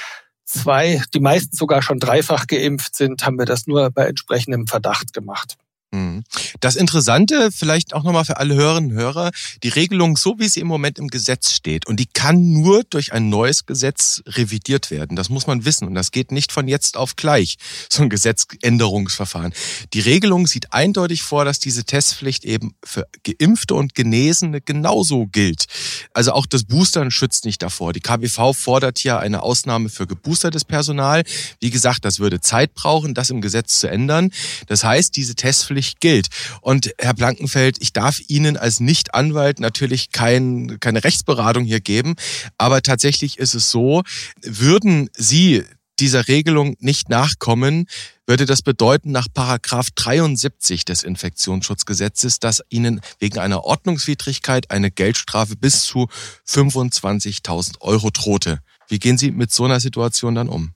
[0.48, 5.12] zwei, die meisten sogar schon dreifach geimpft sind, haben wir das nur bei entsprechendem Verdacht
[5.12, 5.56] gemacht.
[5.90, 6.22] Mhm.
[6.60, 9.30] Das Interessante, vielleicht auch nochmal für alle Hörerinnen und Hörer,
[9.62, 13.12] die Regelung, so wie sie im Moment im Gesetz steht, und die kann nur durch
[13.14, 15.16] ein neues Gesetz revidiert werden.
[15.16, 15.88] Das muss man wissen.
[15.88, 17.56] Und das geht nicht von jetzt auf gleich,
[17.90, 19.54] so ein Gesetzänderungsverfahren.
[19.94, 25.66] Die Regelung sieht eindeutig vor, dass diese Testpflicht eben für Geimpfte und Genesene genauso gilt.
[26.12, 27.94] Also auch das Boostern schützt nicht davor.
[27.94, 31.22] Die KBV fordert hier eine Ausnahme für geboostertes Personal.
[31.60, 34.30] Wie gesagt, das würde Zeit brauchen, das im Gesetz zu ändern.
[34.66, 36.28] Das heißt, diese Testpflicht natürlich gilt.
[36.60, 42.16] Und Herr Blankenfeld, ich darf Ihnen als Nicht-Anwalt natürlich kein, keine Rechtsberatung hier geben,
[42.58, 44.02] aber tatsächlich ist es so,
[44.42, 45.64] würden Sie
[46.00, 47.86] dieser Regelung nicht nachkommen,
[48.26, 55.56] würde das bedeuten, nach Paragraph 73 des Infektionsschutzgesetzes, dass Ihnen wegen einer Ordnungswidrigkeit eine Geldstrafe
[55.56, 56.08] bis zu
[56.46, 58.60] 25.000 Euro drohte.
[58.86, 60.72] Wie gehen Sie mit so einer Situation dann um?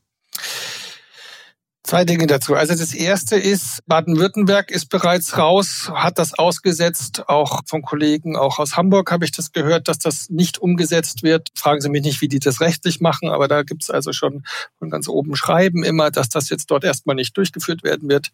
[1.85, 2.55] Zwei Dinge dazu.
[2.55, 8.61] Also das erste ist, Baden-Württemberg ist bereits raus, hat das ausgesetzt, auch von Kollegen, auch
[8.61, 11.49] aus Hamburg habe ich das gehört, dass das nicht umgesetzt wird.
[11.57, 14.45] Fragen Sie mich nicht, wie die das rechtlich machen, aber da gibt es also schon
[14.79, 18.29] von ganz oben Schreiben immer, dass das jetzt dort erstmal nicht durchgeführt werden wird.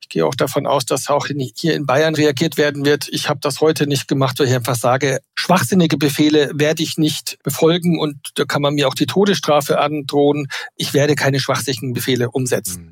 [0.00, 3.08] Ich gehe auch davon aus, dass auch hier in Bayern reagiert werden wird.
[3.10, 7.38] Ich habe das heute nicht gemacht, weil ich einfach sage, schwachsinnige Befehle werde ich nicht
[7.42, 10.48] befolgen und da kann man mir auch die Todesstrafe androhen.
[10.76, 12.85] Ich werde keine schwachsinnigen Befehle umsetzen.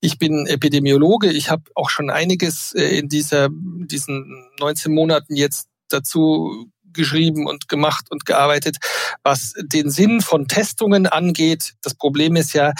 [0.00, 1.30] Ich bin Epidemiologe.
[1.30, 7.68] Ich habe auch schon einiges äh, in dieser, diesen 19 Monaten jetzt dazu geschrieben und
[7.68, 8.76] gemacht und gearbeitet,
[9.22, 11.74] was den Sinn von Testungen angeht.
[11.82, 12.72] Das Problem ist ja,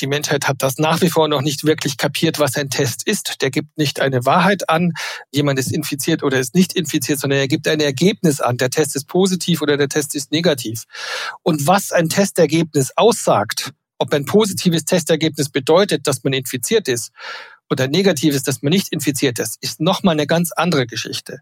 [0.00, 3.42] die Menschheit hat das nach wie vor noch nicht wirklich kapiert, was ein Test ist.
[3.42, 4.92] Der gibt nicht eine Wahrheit an,
[5.32, 8.56] jemand ist infiziert oder ist nicht infiziert, sondern er gibt ein Ergebnis an.
[8.56, 10.84] Der Test ist positiv oder der Test ist negativ.
[11.42, 17.10] Und was ein Testergebnis aussagt, ob ein positives Testergebnis bedeutet, dass man infiziert ist
[17.70, 21.40] oder negatives, dass man nicht infiziert ist, ist nochmal eine ganz andere Geschichte.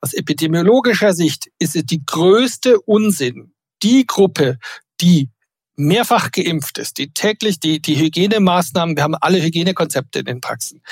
[0.00, 4.58] Aus epidemiologischer Sicht ist es die größte Unsinn, die Gruppe,
[5.00, 5.30] die
[5.76, 10.82] mehrfach geimpft ist, die täglich die, die Hygienemaßnahmen, wir haben alle Hygienekonzepte in den Praxen.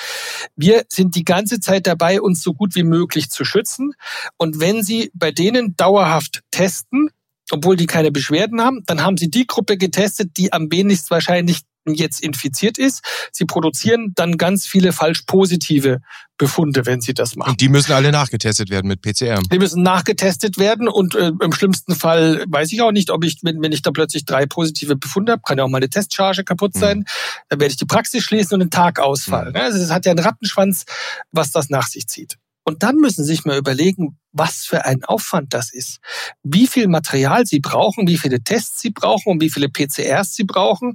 [0.55, 3.93] Wir sind die ganze Zeit dabei, uns so gut wie möglich zu schützen.
[4.37, 7.11] Und wenn Sie bei denen dauerhaft testen,
[7.51, 8.83] obwohl die keine Beschwerden haben.
[8.85, 13.03] Dann haben sie die Gruppe getestet, die am wenigsten wahrscheinlich jetzt infiziert ist.
[13.31, 16.01] Sie produzieren dann ganz viele falsch positive
[16.37, 17.51] Befunde, wenn sie das machen.
[17.51, 19.39] Und die müssen alle nachgetestet werden mit PCR.
[19.51, 23.37] Die müssen nachgetestet werden und äh, im schlimmsten Fall weiß ich auch nicht, ob ich,
[23.43, 26.73] wenn, wenn ich da plötzlich drei positive Befunde habe, kann ja auch meine Testcharge kaputt
[26.73, 27.05] sein, mhm.
[27.49, 29.53] dann werde ich die Praxis schließen und einen Tag ausfallen.
[29.53, 29.61] Mhm.
[29.61, 30.85] Also es hat ja einen Rattenschwanz,
[31.31, 32.37] was das nach sich zieht.
[32.63, 35.99] Und dann müssen Sie sich mal überlegen, was für ein Aufwand das ist.
[36.43, 40.43] Wie viel Material Sie brauchen, wie viele Tests Sie brauchen und wie viele PCRs Sie
[40.43, 40.93] brauchen.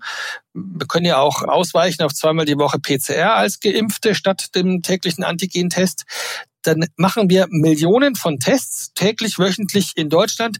[0.54, 5.24] Wir können ja auch ausweichen auf zweimal die Woche PCR als Geimpfte statt dem täglichen
[5.24, 6.04] Antigentest.
[6.62, 10.58] Dann machen wir Millionen von Tests täglich, wöchentlich in Deutschland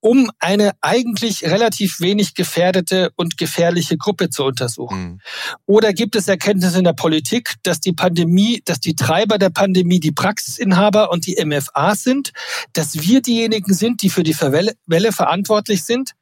[0.00, 5.02] um eine eigentlich relativ wenig gefährdete und gefährliche Gruppe zu untersuchen?
[5.02, 5.20] Mhm.
[5.66, 10.00] Oder gibt es Erkenntnisse in der Politik, dass die Pandemie, dass die Treiber der Pandemie
[10.00, 12.32] die Praxisinhaber und die MFA sind,
[12.72, 16.12] dass wir diejenigen sind, die für die Welle verantwortlich sind?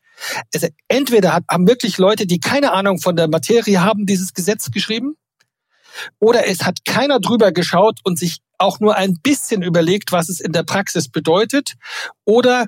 [0.53, 5.15] Also entweder haben wirklich Leute, die keine Ahnung von der Materie haben, dieses Gesetz geschrieben,
[6.21, 10.41] oder es hat keiner drüber geschaut und sich auch nur ein bisschen überlegt, was es
[10.41, 11.75] in der Praxis bedeutet,
[12.25, 12.67] oder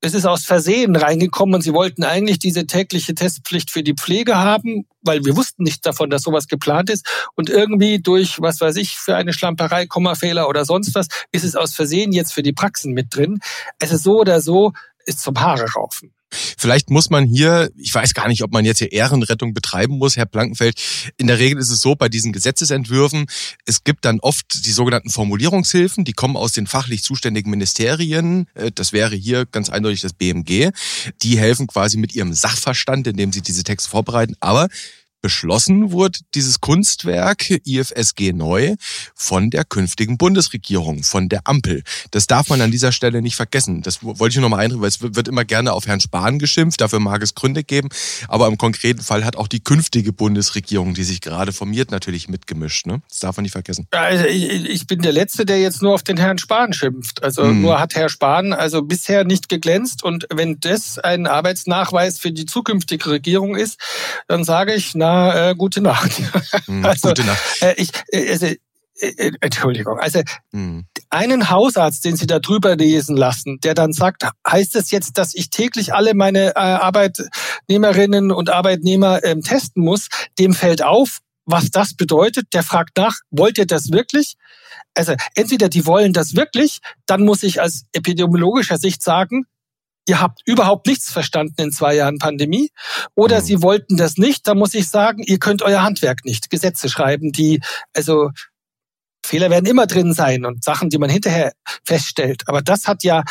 [0.00, 4.36] es ist aus Versehen reingekommen und sie wollten eigentlich diese tägliche Testpflicht für die Pflege
[4.36, 7.06] haben, weil wir wussten nicht davon, dass sowas geplant ist.
[7.34, 11.54] Und irgendwie durch, was weiß ich, für eine Schlamperei, Kommafehler oder sonst was, ist es
[11.54, 13.40] aus Versehen jetzt für die Praxen mit drin.
[13.78, 14.72] Es ist so oder so,
[15.06, 16.12] ist zum Haare raufen.
[16.32, 20.16] Vielleicht muss man hier, ich weiß gar nicht, ob man jetzt hier Ehrenrettung betreiben muss,
[20.16, 20.80] Herr Blankenfeld.
[21.16, 23.26] In der Regel ist es so, bei diesen Gesetzesentwürfen,
[23.66, 28.46] es gibt dann oft die sogenannten Formulierungshilfen, die kommen aus den fachlich zuständigen Ministerien.
[28.54, 30.70] Äh, das wäre hier ganz eindeutig das BMG.
[31.22, 34.36] Die helfen quasi mit ihrem Sachverstand, indem sie diese Texte vorbereiten.
[34.38, 34.68] Aber
[35.22, 38.76] Beschlossen wurde dieses Kunstwerk IFSG neu
[39.14, 41.82] von der künftigen Bundesregierung, von der Ampel.
[42.10, 43.82] Das darf man an dieser Stelle nicht vergessen.
[43.82, 47.00] Das wollte ich nochmal einbringen, weil es wird immer gerne auf Herrn Spahn geschimpft, dafür
[47.00, 47.90] mag es Gründe geben.
[48.28, 52.86] Aber im konkreten Fall hat auch die künftige Bundesregierung, die sich gerade formiert, natürlich mitgemischt.
[52.86, 53.02] Ne?
[53.10, 53.86] Das darf man nicht vergessen.
[53.90, 57.22] Also ich bin der Letzte, der jetzt nur auf den Herrn Spahn schimpft.
[57.22, 57.60] Also hm.
[57.60, 60.02] nur hat Herr Spahn also bisher nicht geglänzt.
[60.02, 63.78] Und wenn das ein Arbeitsnachweis für die zukünftige Regierung ist,
[64.26, 66.20] dann sage ich, na, äh, gute Nacht.
[66.66, 67.40] Mhm, also, gute Nacht.
[67.62, 70.20] Äh, ich, äh, also, äh, Entschuldigung, also
[70.52, 70.84] mhm.
[71.08, 75.18] einen Hausarzt, den Sie da drüber lesen lassen, der dann sagt, heißt es das jetzt,
[75.18, 81.20] dass ich täglich alle meine äh, Arbeitnehmerinnen und Arbeitnehmer ähm, testen muss, dem fällt auf,
[81.46, 84.34] was das bedeutet, der fragt nach, wollt ihr das wirklich?
[84.94, 89.46] Also entweder die wollen das wirklich, dann muss ich als epidemiologischer Sicht sagen,
[90.08, 92.70] ihr habt überhaupt nichts verstanden in zwei Jahren Pandemie
[93.14, 93.44] oder mhm.
[93.44, 96.50] sie wollten das nicht, da muss ich sagen, ihr könnt euer Handwerk nicht.
[96.50, 97.60] Gesetze schreiben, die,
[97.94, 98.30] also
[99.24, 101.52] Fehler werden immer drin sein und Sachen, die man hinterher
[101.84, 102.42] feststellt.
[102.46, 103.22] Aber das hat ja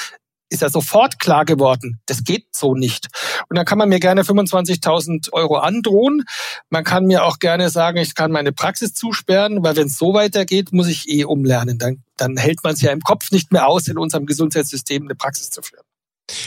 [0.49, 3.08] ist ja sofort klar geworden, das geht so nicht.
[3.49, 6.23] Und dann kann man mir gerne 25.000 Euro androhen.
[6.69, 10.13] Man kann mir auch gerne sagen, ich kann meine Praxis zusperren, weil wenn es so
[10.13, 11.77] weitergeht, muss ich eh umlernen.
[11.77, 15.15] Dann, dann hält man es ja im Kopf nicht mehr aus, in unserem Gesundheitssystem eine
[15.15, 15.84] Praxis zu führen.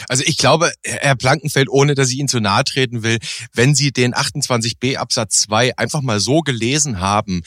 [0.08, 3.18] Also ich glaube, Herr Blankenfeld, ohne dass ich Ihnen zu nahe treten will,
[3.54, 7.42] wenn Sie den 28b Absatz 2 einfach mal so gelesen haben,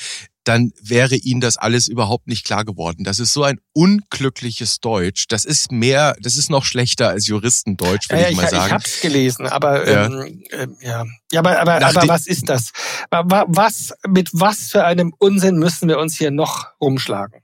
[0.46, 3.04] dann wäre Ihnen das alles überhaupt nicht klar geworden.
[3.04, 5.26] Das ist so ein unglückliches Deutsch.
[5.28, 8.68] Das ist mehr, das ist noch schlechter als Juristendeutsch, würde ja, ich mal sagen.
[8.68, 11.06] Ich habe es gelesen, aber ja, ähm, äh, ja.
[11.32, 12.72] ja, aber, aber, aber was ist das?
[13.10, 17.42] Was mit was für einem Unsinn müssen wir uns hier noch rumschlagen?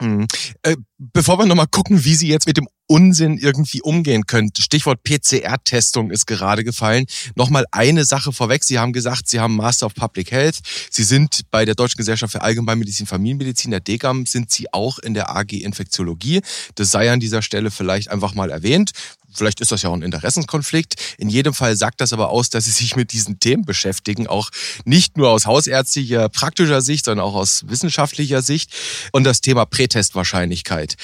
[0.00, 0.26] Mhm.
[0.62, 4.50] Äh, bevor wir nochmal gucken, wie Sie jetzt mit dem Unsinn irgendwie umgehen können.
[4.58, 7.06] Stichwort PCR-Testung ist gerade gefallen.
[7.36, 8.64] Nochmal eine Sache vorweg.
[8.64, 10.58] Sie haben gesagt, Sie haben Master of Public Health.
[10.90, 15.14] Sie sind bei der Deutschen Gesellschaft für Allgemeinmedizin, Familienmedizin, der DGAM, sind Sie auch in
[15.14, 16.40] der AG Infektiologie.
[16.74, 18.90] Das sei an dieser Stelle vielleicht einfach mal erwähnt.
[19.32, 20.96] Vielleicht ist das ja auch ein Interessenskonflikt.
[21.18, 24.50] In jedem Fall sagt das aber aus, dass sie sich mit diesen Themen beschäftigen, auch
[24.84, 28.72] nicht nur aus hausärztlicher, praktischer Sicht, sondern auch aus wissenschaftlicher Sicht.
[29.12, 30.96] Und das Thema Prätestwahrscheinlichkeit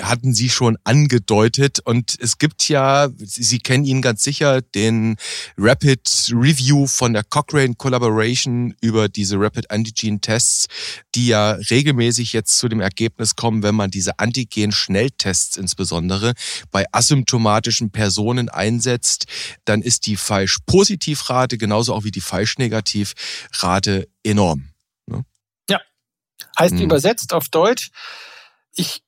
[0.00, 1.33] hatten Sie schon angedeutet.
[1.84, 5.16] Und es gibt ja, Sie kennen ihn ganz sicher, den
[5.56, 10.66] Rapid Review von der Cochrane Collaboration über diese Rapid Antigen Tests,
[11.14, 16.34] die ja regelmäßig jetzt zu dem Ergebnis kommen, wenn man diese Antigen-Schnelltests insbesondere
[16.70, 19.26] bei asymptomatischen symptomatischen Personen einsetzt,
[19.64, 24.68] dann ist die Falsch-Positiv-Rate genauso auch wie die Falsch-Negativ-Rate enorm.
[25.06, 25.24] Ne?
[25.68, 25.80] Ja,
[26.58, 26.82] heißt hm.
[26.82, 27.90] übersetzt auf Deutsch,
[28.76, 29.02] ich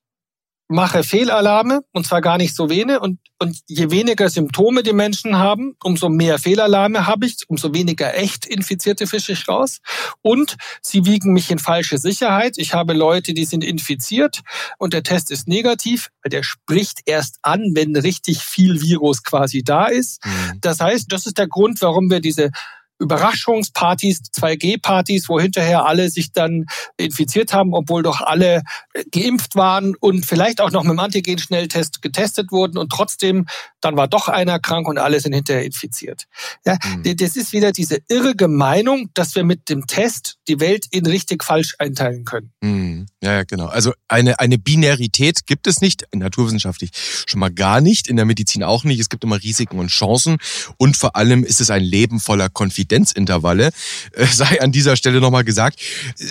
[0.69, 5.39] mache Fehlalarme und zwar gar nicht so wenige und, und je weniger Symptome die Menschen
[5.39, 9.81] haben, umso mehr Fehlalarme habe ich, umso weniger echt infizierte fische ich raus
[10.23, 12.59] und sie wiegen mich in falsche Sicherheit.
[12.59, 14.43] Ich habe Leute, die sind infiziert
[14.79, 19.63] und der Test ist negativ, weil der spricht erst an, wenn richtig viel Virus quasi
[19.63, 20.25] da ist.
[20.25, 20.59] Mhm.
[20.61, 22.51] Das heißt, das ist der Grund, warum wir diese
[22.99, 26.67] Überraschungspartys, 2G-Partys, wo hinterher alle sich dann
[26.97, 28.63] infiziert haben, obwohl doch alle
[29.11, 33.47] geimpft waren und vielleicht auch noch mit dem Antigen-Schnelltest getestet wurden und trotzdem
[33.81, 36.25] dann war doch einer krank und alle sind hinterher infiziert.
[36.65, 37.17] Ja, mhm.
[37.17, 41.45] Das ist wieder diese irre Meinung, dass wir mit dem Test die Welt in richtig
[41.45, 42.53] falsch einteilen können.
[42.61, 43.07] Mhm.
[43.23, 43.67] Ja, genau.
[43.67, 46.91] Also eine, eine Binarität gibt es nicht, naturwissenschaftlich
[47.27, 49.01] schon mal gar nicht, in der Medizin auch nicht.
[49.01, 50.39] Es gibt immer Risiken und Chancen
[50.79, 52.49] und vor allem ist es ein Leben voller
[52.87, 53.71] Konfidenzintervalle.
[54.13, 55.81] Äh, sei an dieser Stelle nochmal gesagt.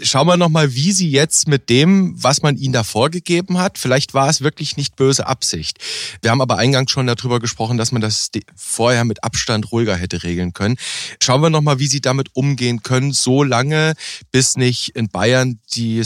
[0.03, 4.14] Schauen wir nochmal, wie Sie jetzt mit dem, was man Ihnen da vorgegeben hat, vielleicht
[4.14, 5.80] war es wirklich nicht böse Absicht.
[6.22, 10.24] Wir haben aber eingangs schon darüber gesprochen, dass man das vorher mit Abstand ruhiger hätte
[10.24, 10.78] regeln können.
[11.22, 13.93] Schauen wir nochmal, wie Sie damit umgehen können, so lange,
[14.32, 16.01] bis nicht in Bayern die,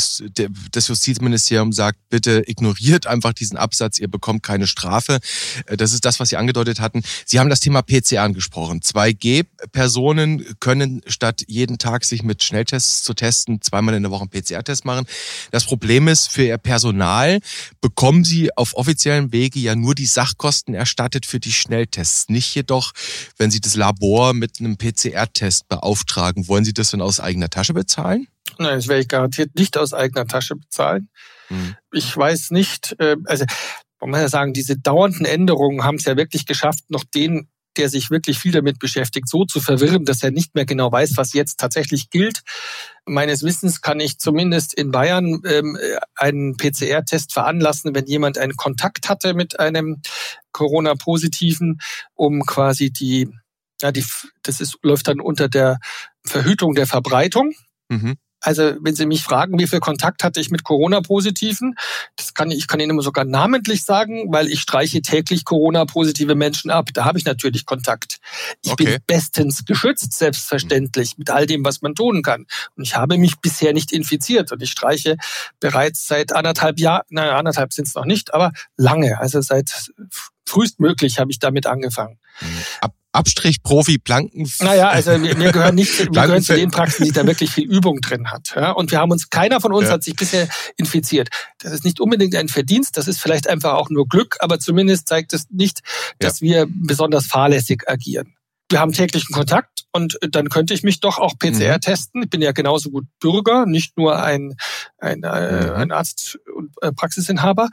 [0.72, 5.20] das Justizministerium sagt, bitte ignoriert einfach diesen Absatz, ihr bekommt keine Strafe.
[5.68, 7.04] Äh, das ist das, was Sie angedeutet hatten.
[7.26, 8.82] Sie haben das Thema PCR angesprochen.
[8.82, 14.30] 2G-Personen können statt jeden Tag sich mit Schnelltests zu testen, zweimal in der Woche einen
[14.30, 15.06] PCR-Test machen.
[15.52, 17.40] Das Problem ist, für Ihr Personal
[17.82, 22.30] bekommen Sie auf offiziellen Wege ja nur die Sachkosten erstattet für die Schnelltests.
[22.30, 22.94] Nicht jedoch,
[23.38, 26.48] wenn Sie das Labor mit einem PCR-Test beauftragen.
[26.48, 28.28] Wollen Sie das dann aus eigener Tasche bezahlen?
[28.58, 31.10] Nein, das werde ich garantiert nicht aus eigener Tasche bezahlen.
[31.50, 31.76] Mhm.
[31.92, 33.46] Ich weiß nicht, äh, also
[34.00, 37.90] man muss ja sagen, diese dauernden Änderungen haben es ja wirklich geschafft, noch den, der
[37.90, 41.34] sich wirklich viel damit beschäftigt, so zu verwirren, dass er nicht mehr genau weiß, was
[41.34, 42.42] jetzt tatsächlich gilt.
[43.06, 45.78] Meines Wissens kann ich zumindest in Bayern ähm,
[46.16, 50.02] einen PCR-Test veranlassen, wenn jemand einen Kontakt hatte mit einem
[50.52, 51.80] Corona-Positiven,
[52.14, 53.30] um quasi die,
[53.82, 54.06] ja, die,
[54.44, 55.80] das ist, läuft dann unter der
[56.26, 57.54] Verhütung der Verbreitung.
[57.88, 58.18] Mhm.
[58.42, 61.76] Also wenn Sie mich fragen, wie viel Kontakt hatte ich mit Corona-Positiven,
[62.16, 66.36] das kann ich, ich kann Ihnen immer sogar namentlich sagen, weil ich streiche täglich Corona-positive
[66.36, 66.90] Menschen ab.
[66.94, 68.20] Da habe ich natürlich Kontakt.
[68.64, 68.86] Ich okay.
[68.86, 72.46] bin bestens geschützt, selbstverständlich, mit all dem, was man tun kann.
[72.76, 75.18] Und ich habe mich bisher nicht infiziert und ich streiche
[75.60, 79.92] bereits seit anderthalb Jahren, naja, anderthalb sind es noch nicht, aber lange, also seit
[80.46, 82.20] frühestmöglich habe ich damit angefangen.
[82.82, 84.50] Ab Abstrich Profi Planken.
[84.60, 87.70] Naja, also wir, wir gehören nicht, wir gehören zu den Praxen, die da wirklich viel
[87.70, 88.54] Übung drin hat.
[88.56, 88.72] Ja?
[88.72, 89.94] Und wir haben uns, keiner von uns ja.
[89.94, 90.48] hat sich bisher
[90.78, 91.30] infiziert.
[91.60, 95.08] Das ist nicht unbedingt ein Verdienst, das ist vielleicht einfach auch nur Glück, aber zumindest
[95.08, 95.82] zeigt es nicht,
[96.20, 96.48] dass ja.
[96.48, 98.36] wir besonders fahrlässig agieren.
[98.72, 101.82] Wir haben täglichen Kontakt und dann könnte ich mich doch auch PCR mhm.
[101.82, 102.24] testen.
[102.24, 104.56] Ich bin ja genauso gut Bürger, nicht nur ein,
[105.00, 105.76] ein, äh, mhm.
[105.76, 107.70] ein Arzt und äh, Praxisinhaber.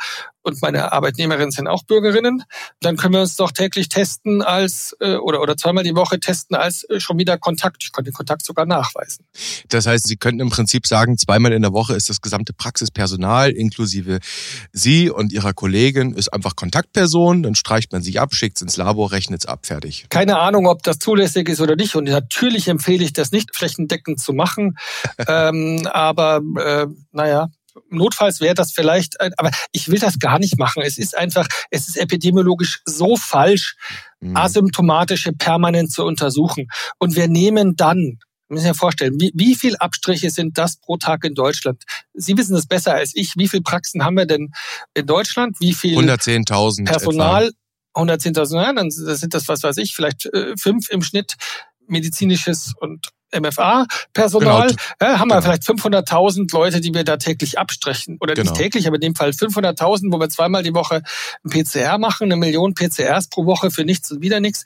[0.47, 2.44] Und meine Arbeitnehmerinnen sind auch Bürgerinnen,
[2.80, 6.57] dann können wir uns doch täglich testen als äh, oder oder zweimal die Woche testen
[6.57, 7.82] als äh, schon wieder Kontakt.
[7.82, 9.24] Ich konnte den Kontakt sogar nachweisen.
[9.68, 13.51] Das heißt, Sie könnten im Prinzip sagen, zweimal in der Woche ist das gesamte Praxispersonal
[13.51, 14.20] inklusive
[14.72, 18.76] Sie und Ihrer Kollegin ist einfach Kontaktperson, dann streicht man sich ab, schickt es ins
[18.76, 20.07] Labor, rechnet es ab, fertig.
[20.11, 24.20] Keine Ahnung, ob das zulässig ist oder nicht und natürlich empfehle ich das nicht flächendeckend
[24.20, 24.78] zu machen,
[25.26, 27.49] ähm, aber äh, naja,
[27.91, 30.83] notfalls wäre das vielleicht, ein, aber ich will das gar nicht machen.
[30.85, 33.77] Es ist einfach, es ist epidemiologisch so falsch,
[34.20, 34.37] mhm.
[34.37, 36.68] asymptomatische permanent zu untersuchen.
[36.99, 38.18] Und wir nehmen dann,
[38.49, 41.83] müssen ja vorstellen, wie, wie viel Abstriche sind das pro Tag in Deutschland?
[42.14, 43.33] Sie wissen das besser als ich.
[43.37, 44.53] Wie viele Praxen haben wir denn
[44.95, 45.57] in Deutschland?
[45.61, 47.51] Wie viel 110.000 Personal?
[47.95, 51.35] 110.000, ja, dann sind das, was weiß ich, vielleicht äh, fünf im Schnitt
[51.89, 54.83] medizinisches und MFA-Personal, genau.
[55.01, 55.41] ja, haben wir genau.
[55.43, 58.18] vielleicht 500.000 Leute, die wir da täglich abstrechen.
[58.20, 58.51] Oder genau.
[58.51, 61.03] nicht täglich, aber in dem Fall 500.000, wo wir zweimal die Woche
[61.45, 64.64] ein PCR machen, eine Million PCRs pro Woche für nichts und wieder nichts.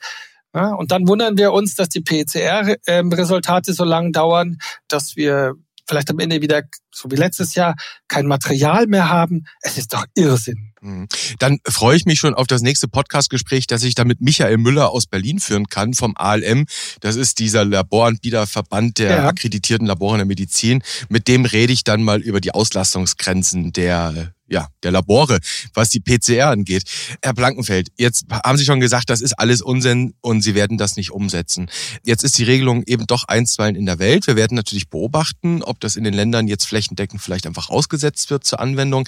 [0.53, 4.57] Ja, und dann wundern wir uns, dass die PCR-Resultate so lang dauern,
[4.89, 5.55] dass wir
[5.91, 7.75] vielleicht am Ende wieder, so wie letztes Jahr,
[8.07, 9.43] kein Material mehr haben.
[9.61, 10.71] Es ist doch Irrsinn.
[10.79, 11.09] Mhm.
[11.37, 14.91] Dann freue ich mich schon auf das nächste Podcastgespräch, das ich dann mit Michael Müller
[14.91, 16.65] aus Berlin führen kann vom ALM.
[17.01, 19.27] Das ist dieser Laboranbieterverband der ja.
[19.27, 20.81] akkreditierten Labore in der Medizin.
[21.09, 25.39] Mit dem rede ich dann mal über die Auslastungsgrenzen der ja, der Labore,
[25.73, 26.83] was die PCR angeht.
[27.23, 30.97] Herr Blankenfeld, jetzt haben Sie schon gesagt, das ist alles Unsinn und Sie werden das
[30.97, 31.69] nicht umsetzen.
[32.03, 34.27] Jetzt ist die Regelung eben doch einstweilen in der Welt.
[34.27, 38.43] Wir werden natürlich beobachten, ob das in den Ländern jetzt flächendeckend vielleicht einfach ausgesetzt wird
[38.43, 39.07] zur Anwendung.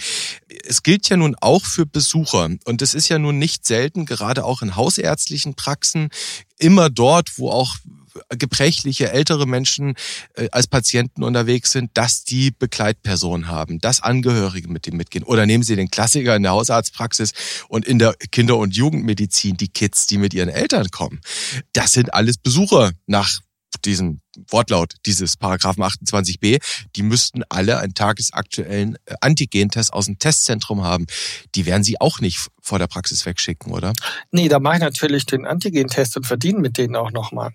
[0.65, 4.45] Es gilt ja nun auch für Besucher und es ist ja nun nicht selten, gerade
[4.45, 6.09] auch in hausärztlichen Praxen,
[6.57, 7.75] immer dort, wo auch
[8.29, 9.95] gebrechliche ältere Menschen
[10.35, 15.23] äh, als Patienten unterwegs sind, dass die Begleitpersonen haben, dass Angehörige mit dem mitgehen.
[15.23, 17.33] Oder nehmen Sie den Klassiker in der Hausarztpraxis
[17.67, 21.21] und in der Kinder- und Jugendmedizin, die Kids, die mit ihren Eltern kommen.
[21.73, 23.39] Das sind alles Besucher nach
[23.85, 26.61] diesem Wortlaut dieses Paragraphen 28b,
[26.95, 31.05] die müssten alle einen tagesaktuellen äh, Antigentest aus dem Testzentrum haben.
[31.55, 33.93] Die werden sie auch nicht vor der Praxis wegschicken, oder?
[34.31, 37.51] Nee, da mache ich natürlich den Antigentest und verdiene mit denen auch nochmal.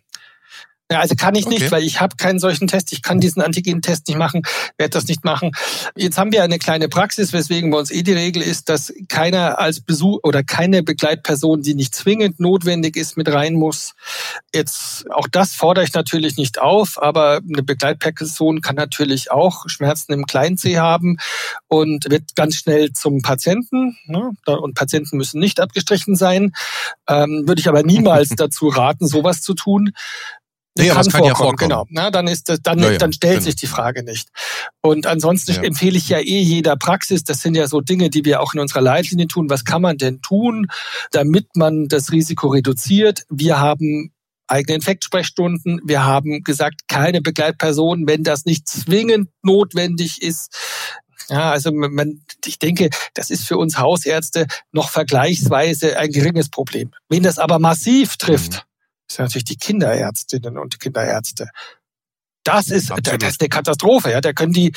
[0.91, 1.71] Ja, also kann ich nicht, okay.
[1.71, 2.93] weil ich habe keinen solchen Test.
[2.93, 4.43] Ich kann diesen Antigen-Test nicht machen,
[4.79, 5.53] werde das nicht machen.
[5.95, 9.59] Jetzt haben wir eine kleine Praxis, weswegen bei uns eh die Regel ist, dass keiner
[9.59, 13.95] als Besuch oder keine Begleitperson, die nicht zwingend notwendig ist, mit rein muss.
[14.55, 20.13] Jetzt auch das fordere ich natürlich nicht auf, aber eine Begleitperson kann natürlich auch Schmerzen
[20.13, 21.19] im Kleinzeh haben
[21.67, 23.99] und wird ganz schnell zum Patienten.
[24.07, 24.31] Ne?
[24.47, 26.53] Und Patienten müssen nicht abgestrichen sein.
[27.07, 29.93] Ähm, würde ich aber niemals dazu raten, sowas zu tun.
[30.79, 31.69] Nee, kann, kann vorkommen, ja vorkommen.
[31.69, 31.87] Genau.
[31.91, 33.45] Na, dann ist das, dann, ja, ja, dann stellt genau.
[33.45, 34.29] sich die Frage nicht.
[34.81, 35.63] Und ansonsten ja.
[35.63, 37.25] empfehle ich ja eh jeder Praxis.
[37.25, 39.51] Das sind ja so Dinge, die wir auch in unserer Leitlinie tun.
[39.51, 40.69] Was kann man denn tun,
[41.11, 43.25] damit man das Risiko reduziert?
[43.29, 44.13] Wir haben
[44.47, 45.81] eigene Infektsprechstunden.
[45.85, 50.57] Wir haben gesagt, keine Begleitpersonen, wenn das nicht zwingend notwendig ist.
[51.29, 56.91] Ja, also man, ich denke, das ist für uns Hausärzte noch vergleichsweise ein geringes Problem.
[57.11, 58.69] Wenn das aber massiv trifft, mhm
[59.11, 61.49] sind natürlich die Kinderärztinnen und Kinderärzte.
[62.45, 63.23] Das ist, Absolut.
[63.23, 64.11] das ist eine Katastrophe.
[64.11, 64.73] Ja, da können die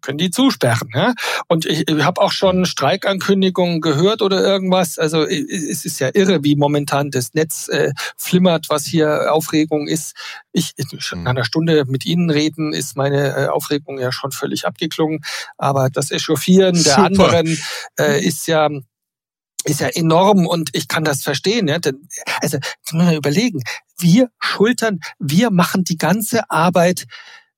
[0.00, 0.90] können die zusperren.
[0.94, 1.14] Ja?
[1.48, 4.98] Und ich, ich habe auch schon Streikankündigungen gehört oder irgendwas.
[4.98, 10.14] Also es ist ja irre, wie momentan das Netz äh, flimmert, was hier Aufregung ist.
[10.52, 10.72] Ich
[11.12, 15.20] in einer Stunde mit Ihnen reden, ist meine äh, Aufregung ja schon völlig abgeklungen.
[15.56, 17.04] Aber das Echauffieren der Super.
[17.04, 17.58] anderen
[17.98, 18.68] äh, ist ja
[19.68, 21.68] ist ja enorm und ich kann das verstehen.
[21.68, 21.78] Ja?
[21.78, 22.08] Denn,
[22.40, 23.60] also, muss man überlegen,
[23.98, 27.06] wir schultern, wir machen die ganze Arbeit,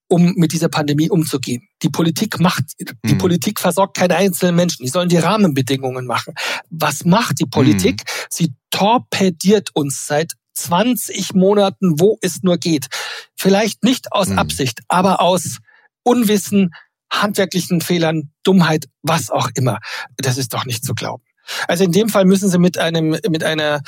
[0.09, 1.69] um mit dieser Pandemie umzugehen.
[1.83, 2.65] Die Politik macht,
[3.05, 3.19] die mhm.
[3.19, 4.85] Politik versorgt keine einzelnen Menschen.
[4.85, 6.35] Die sollen die Rahmenbedingungen machen.
[6.69, 8.03] Was macht die Politik?
[8.03, 8.27] Mhm.
[8.29, 12.89] Sie torpediert uns seit 20 Monaten, wo es nur geht.
[13.37, 14.39] Vielleicht nicht aus mhm.
[14.39, 15.59] Absicht, aber aus
[16.03, 16.71] Unwissen,
[17.13, 19.79] handwerklichen Fehlern, Dummheit, was auch immer.
[20.17, 21.23] Das ist doch nicht zu glauben.
[21.69, 23.83] Also in dem Fall müssen Sie mit einem, mit einer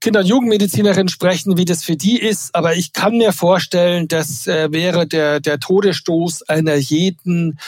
[0.00, 2.54] Kinder- und Jugendmedizinerin sprechen, wie das für die ist.
[2.54, 7.58] Aber ich kann mir vorstellen, das äh, wäre der, der Todesstoß einer jeden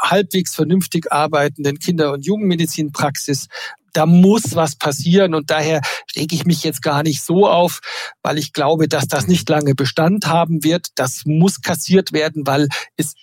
[0.00, 3.48] halbwegs vernünftig arbeitenden Kinder- und Jugendmedizinpraxis,
[3.92, 5.80] da muss was passieren und daher
[6.16, 7.80] rege ich mich jetzt gar nicht so auf,
[8.22, 10.88] weil ich glaube, dass das nicht lange Bestand haben wird.
[10.94, 13.14] Das muss kassiert werden, weil es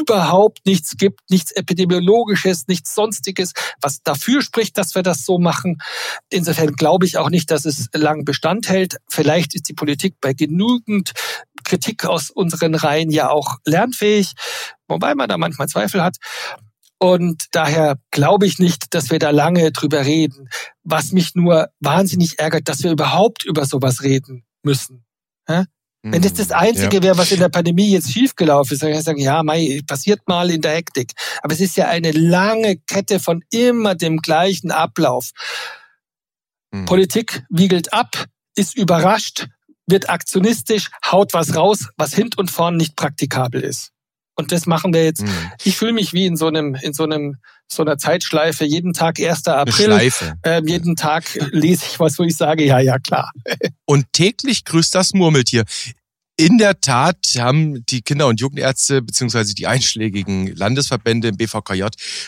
[0.00, 3.52] überhaupt nichts gibt, nichts Epidemiologisches, nichts Sonstiges,
[3.82, 5.78] was dafür spricht, dass wir das so machen.
[6.30, 8.96] Insofern glaube ich auch nicht, dass es lang Bestand hält.
[9.08, 11.12] Vielleicht ist die Politik bei genügend
[11.64, 14.32] Kritik aus unseren Reihen ja auch lernfähig,
[14.86, 16.16] wobei man da manchmal Zweifel hat.
[16.98, 20.48] Und daher glaube ich nicht, dass wir da lange drüber reden.
[20.82, 25.04] Was mich nur wahnsinnig ärgert, dass wir überhaupt über sowas reden müssen.
[25.48, 25.64] Ja?
[26.02, 27.02] Wenn das das hm, Einzige ja.
[27.02, 30.20] wäre, was in der Pandemie jetzt schiefgelaufen ist, dann kann ich sagen, ja, mei, passiert
[30.26, 31.12] mal in der Hektik.
[31.42, 35.30] Aber es ist ja eine lange Kette von immer dem gleichen Ablauf.
[36.72, 36.84] Hm.
[36.84, 39.48] Politik wiegelt ab, ist überrascht,
[39.86, 43.92] wird aktionistisch, haut was raus, was hint und vorn nicht praktikabel ist.
[44.38, 45.22] Und das machen wir jetzt.
[45.22, 45.50] Mhm.
[45.64, 48.64] Ich fühle mich wie in so einem, in so einem, so einer Zeitschleife.
[48.64, 49.48] Jeden Tag 1.
[49.48, 49.88] April.
[50.42, 53.32] Äh, jeden Tag lese ich was, wo ich sage, ja, ja, klar.
[53.84, 55.64] Und täglich grüßt das Murmeltier.
[56.40, 61.86] In der Tat haben die Kinder- und Jugendärzte beziehungsweise die einschlägigen Landesverbände im BVKJ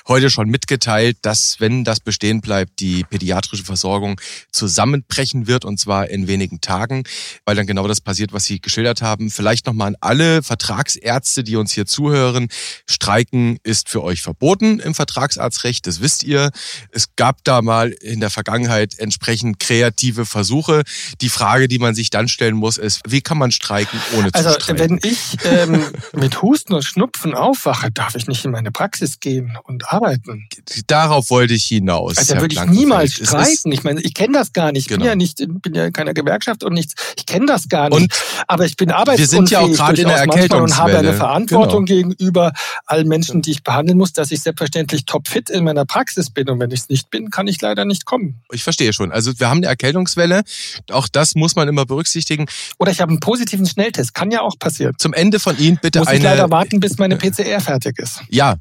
[0.09, 6.09] heute schon mitgeteilt, dass, wenn das bestehen bleibt, die pädiatrische Versorgung zusammenbrechen wird und zwar
[6.11, 7.05] in wenigen Tagen,
[7.45, 9.31] weil dann genau das passiert, was Sie geschildert haben.
[9.31, 12.49] Vielleicht nochmal an alle Vertragsärzte, die uns hier zuhören.
[12.89, 16.51] Streiken ist für euch verboten im Vertragsarztrecht, das wisst ihr.
[16.91, 20.83] Es gab da mal in der Vergangenheit entsprechend kreative Versuche.
[21.21, 24.00] Die Frage, die man sich dann stellen muss, ist, wie kann man streiken?
[24.17, 28.45] Ohne also, zu Also wenn ich ähm, mit Husten und Schnupfen aufwache, darf ich nicht
[28.45, 30.49] in meine Praxis gehen und arbeiten.
[30.87, 32.19] Darauf wollte ich hinaus.
[32.19, 33.73] Also da würde ich niemals streiken.
[33.73, 34.83] Ich meine, ich kenne das gar nicht.
[34.83, 35.01] Ich genau.
[35.01, 36.95] bin ja nicht, bin ja in keiner Gewerkschaft und nichts.
[37.17, 38.01] Ich kenne das gar nicht.
[38.01, 38.13] Und
[38.47, 39.31] aber ich bin arbeitsunfähig.
[39.31, 40.63] Wir sind ja auch gerade in der Erkältungswelle.
[40.63, 42.09] Und habe eine Verantwortung genau.
[42.09, 42.53] gegenüber
[42.87, 46.49] allen Menschen, die ich behandeln muss, dass ich selbstverständlich topfit in meiner Praxis bin.
[46.49, 48.41] Und wenn ich es nicht bin, kann ich leider nicht kommen.
[48.53, 49.13] Ich verstehe schon.
[49.13, 50.43] Also wir haben eine Erkältungswelle.
[50.91, 52.47] Auch das muss man immer berücksichtigen.
[52.79, 54.15] Oder ich habe einen positiven Schnell Schnelltest.
[54.15, 54.95] Kann ja auch passieren.
[54.99, 56.19] Zum Ende von Ihnen bitte Muss eine...
[56.19, 58.23] Muss ich leider warten, bis meine PCR fertig ist.
[58.29, 58.57] Ja,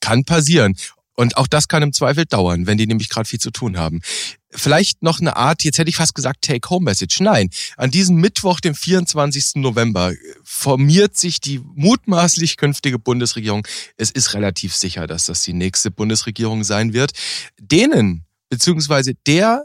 [0.00, 0.74] kann passieren.
[1.16, 4.00] Und auch das kann im Zweifel dauern, wenn die nämlich gerade viel zu tun haben.
[4.50, 7.20] Vielleicht noch eine Art, jetzt hätte ich fast gesagt Take-Home-Message.
[7.20, 9.56] Nein, an diesem Mittwoch, dem 24.
[9.56, 10.12] November,
[10.42, 13.64] formiert sich die mutmaßlich künftige Bundesregierung.
[13.96, 17.12] Es ist relativ sicher, dass das die nächste Bundesregierung sein wird.
[17.60, 19.64] Denen, beziehungsweise der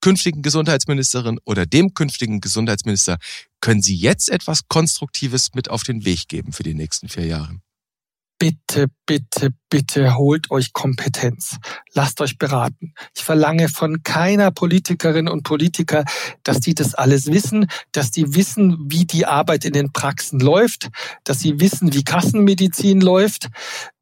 [0.00, 3.18] künftigen Gesundheitsministerin oder dem künftigen Gesundheitsminister
[3.60, 7.58] können Sie jetzt etwas Konstruktives mit auf den Weg geben für die nächsten vier Jahre?
[8.40, 11.56] Bitte, bitte, bitte holt euch Kompetenz.
[11.92, 12.94] Lasst euch beraten.
[13.16, 16.04] Ich verlange von keiner Politikerin und Politiker,
[16.44, 20.88] dass die das alles wissen, dass die wissen, wie die Arbeit in den Praxen läuft,
[21.24, 23.48] dass sie wissen, wie Kassenmedizin läuft.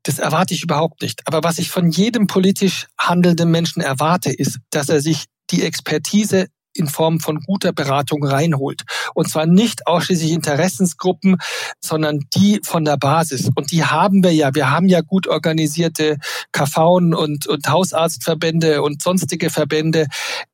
[0.03, 1.27] Das erwarte ich überhaupt nicht.
[1.27, 6.47] Aber was ich von jedem politisch handelnden Menschen erwarte, ist, dass er sich die Expertise
[6.77, 8.83] in Form von guter Beratung reinholt.
[9.15, 11.39] Und zwar nicht ausschließlich Interessensgruppen,
[11.81, 13.49] sondern die von der Basis.
[13.55, 14.55] Und die haben wir ja.
[14.55, 16.19] Wir haben ja gut organisierte
[16.53, 20.07] KV und, und Hausarztverbände und sonstige Verbände.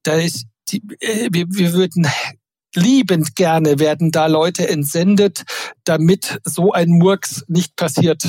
[0.02, 2.06] Da ist die, äh, wir, wir würden
[2.74, 5.42] liebend gerne werden da Leute entsendet,
[5.84, 8.24] damit so ein Murks nicht passiert.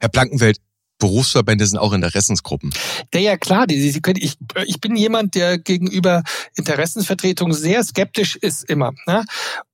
[0.00, 0.58] Herr Blankenfeld,
[1.02, 2.70] Berufsverbände sind auch Interessensgruppen.
[3.12, 3.66] Ja, ja klar.
[3.66, 4.36] Die, die können, ich,
[4.66, 6.22] ich bin jemand, der gegenüber
[6.54, 8.92] Interessensvertretung sehr skeptisch ist immer.
[9.08, 9.24] Ne?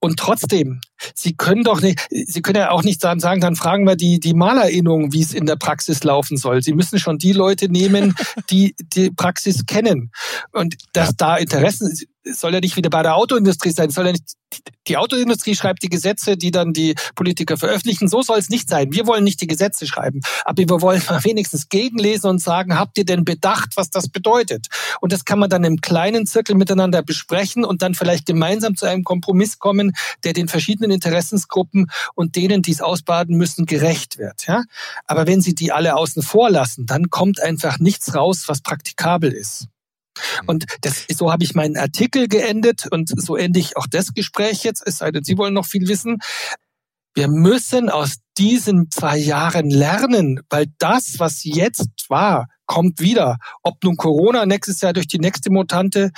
[0.01, 0.81] Und trotzdem,
[1.14, 4.33] Sie können doch nicht, Sie können ja auch nicht sagen, dann fragen wir die, die
[4.33, 6.62] Malerinnung, wie es in der Praxis laufen soll.
[6.62, 8.14] Sie müssen schon die Leute nehmen,
[8.51, 10.11] die die Praxis kennen.
[10.53, 11.95] Und dass da Interessen,
[12.25, 14.35] soll ja nicht wieder bei der Autoindustrie sein, soll ja nicht,
[14.87, 18.09] die Autoindustrie schreibt die Gesetze, die dann die Politiker veröffentlichen.
[18.09, 18.93] So soll es nicht sein.
[18.93, 22.97] Wir wollen nicht die Gesetze schreiben, aber wir wollen mal wenigstens gegenlesen und sagen, habt
[22.99, 24.69] ihr denn bedacht, was das bedeutet?
[25.01, 28.87] Und das kann man dann im kleinen Zirkel miteinander besprechen und dann vielleicht gemeinsam zu
[28.87, 29.93] einem Kompromiss kommen,
[30.25, 34.47] der den verschiedenen Interessensgruppen und denen, die es ausbaden müssen, gerecht wird.
[34.47, 34.64] Ja?
[35.05, 39.33] Aber wenn Sie die alle außen vor lassen, dann kommt einfach nichts raus, was praktikabel
[39.33, 39.69] ist.
[40.43, 40.49] Mhm.
[40.49, 44.64] Und das, so habe ich meinen Artikel geendet und so ende ich auch das Gespräch
[44.64, 46.19] jetzt, es sei denn, Sie wollen noch viel wissen.
[47.14, 53.39] Wir müssen aus diesen zwei Jahren lernen, weil das, was jetzt war, kommt wieder.
[53.64, 56.12] Ob nun Corona nächstes Jahr durch die nächste Mutante,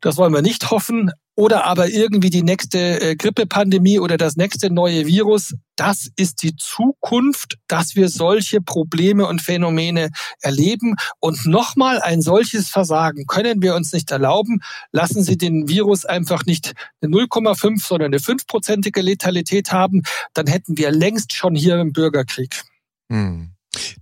[0.00, 4.72] das wollen wir nicht hoffen, oder aber irgendwie die nächste äh, Grippepandemie oder das nächste
[4.72, 5.54] neue Virus.
[5.76, 10.10] Das ist die Zukunft, dass wir solche Probleme und Phänomene
[10.40, 10.94] erleben.
[11.18, 14.60] Und nochmal ein solches Versagen können wir uns nicht erlauben.
[14.92, 20.02] Lassen Sie den Virus einfach nicht eine 0,5, sondern eine 5-prozentige Letalität haben.
[20.34, 22.62] Dann hätten wir längst schon hier im Bürgerkrieg.
[23.10, 23.53] Hm.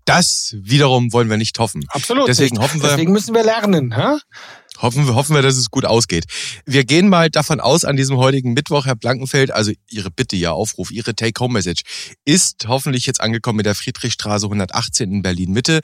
[0.04, 1.84] Das wiederum wollen wir nicht hoffen.
[1.88, 2.28] Absolut.
[2.28, 2.62] Deswegen nicht.
[2.62, 2.90] hoffen wir.
[2.90, 3.96] Deswegen müssen wir lernen.
[3.96, 4.18] Ha?
[4.82, 6.24] Hoffen wir, hoffen wir, dass es gut ausgeht.
[6.66, 10.52] Wir gehen mal davon aus, an diesem heutigen Mittwoch, Herr Blankenfeld, also Ihre Bitte, Ihr
[10.52, 11.82] Aufruf, Ihre Take-Home-Message
[12.24, 15.80] ist hoffentlich jetzt angekommen in der Friedrichstraße 118 in Berlin-Mitte,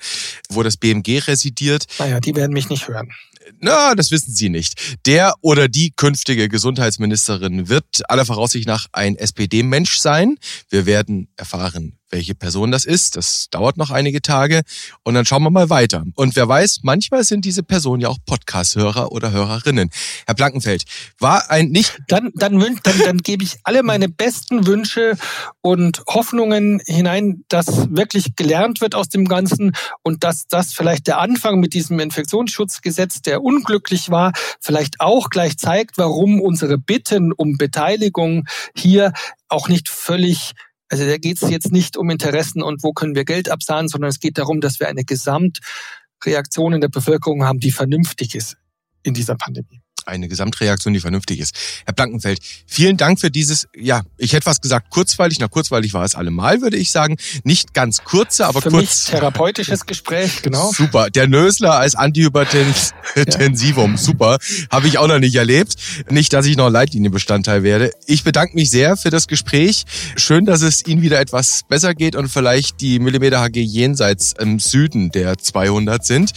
[0.48, 1.84] wo das BMG residiert.
[2.00, 3.12] Naja, die werden mich nicht hören.
[3.60, 4.98] Na, das wissen Sie nicht.
[5.06, 10.36] Der oder die künftige Gesundheitsministerin wird aller Voraussicht nach ein SPD-Mensch sein.
[10.70, 13.16] Wir werden erfahren, welche Person das ist.
[13.16, 14.62] Das dauert noch einige Tage
[15.02, 16.04] und dann schauen wir mal weiter.
[16.14, 19.90] Und wer weiß, manchmal sind diese Personen ja auch Podcast-Hörer oder Hörerinnen.
[20.26, 20.84] Herr Blankenfeld,
[21.18, 21.98] war ein nicht...
[22.08, 25.16] Dann, dann, dann, dann gebe ich alle meine besten Wünsche
[25.60, 31.18] und Hoffnungen hinein, dass wirklich gelernt wird aus dem Ganzen und dass das vielleicht der
[31.18, 37.58] Anfang mit diesem Infektionsschutzgesetz, der unglücklich war, vielleicht auch gleich zeigt, warum unsere Bitten um
[37.58, 39.12] Beteiligung hier
[39.48, 40.52] auch nicht völlig
[40.88, 44.10] also da geht es jetzt nicht um Interessen und wo können wir Geld absahnen, sondern
[44.10, 48.56] es geht darum, dass wir eine Gesamtreaktion in der Bevölkerung haben, die vernünftig ist
[49.02, 51.54] in dieser Pandemie eine Gesamtreaktion, die vernünftig ist.
[51.84, 55.38] Herr Blankenfeld, vielen Dank für dieses, ja, ich hätte was gesagt, kurzweilig.
[55.38, 57.16] Na, kurzweilig war es allemal, würde ich sagen.
[57.44, 58.82] Nicht ganz kurze, aber für kurz.
[58.82, 60.72] Mich therapeutisches Gespräch, genau.
[60.72, 61.10] Super.
[61.10, 63.96] Der Nösler als Antihypertensivum, ja.
[63.98, 64.38] super.
[64.70, 65.74] Habe ich auch noch nicht erlebt.
[66.10, 67.92] Nicht, dass ich noch Leitlinienbestandteil werde.
[68.06, 69.84] Ich bedanke mich sehr für das Gespräch.
[70.16, 74.58] Schön, dass es Ihnen wieder etwas besser geht und vielleicht die Millimeter HG jenseits im
[74.58, 76.32] Süden der 200 sind.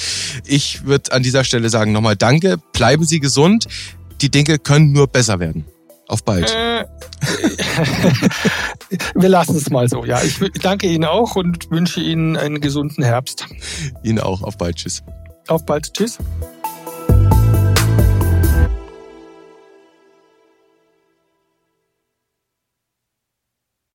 [0.46, 2.58] Ich würde an dieser Stelle sagen nochmal Danke.
[2.74, 5.66] Bleiben Sie gesund und die Dinge können nur besser werden.
[6.08, 6.54] Auf bald.
[6.54, 6.86] Äh,
[9.16, 10.04] wir lassen es mal so.
[10.04, 13.46] Ja, ich danke Ihnen auch und wünsche Ihnen einen gesunden Herbst.
[14.04, 14.42] Ihnen auch.
[14.42, 14.76] Auf bald.
[14.76, 15.04] Tschüss.
[15.48, 15.94] Auf bald.
[15.94, 16.18] Tschüss.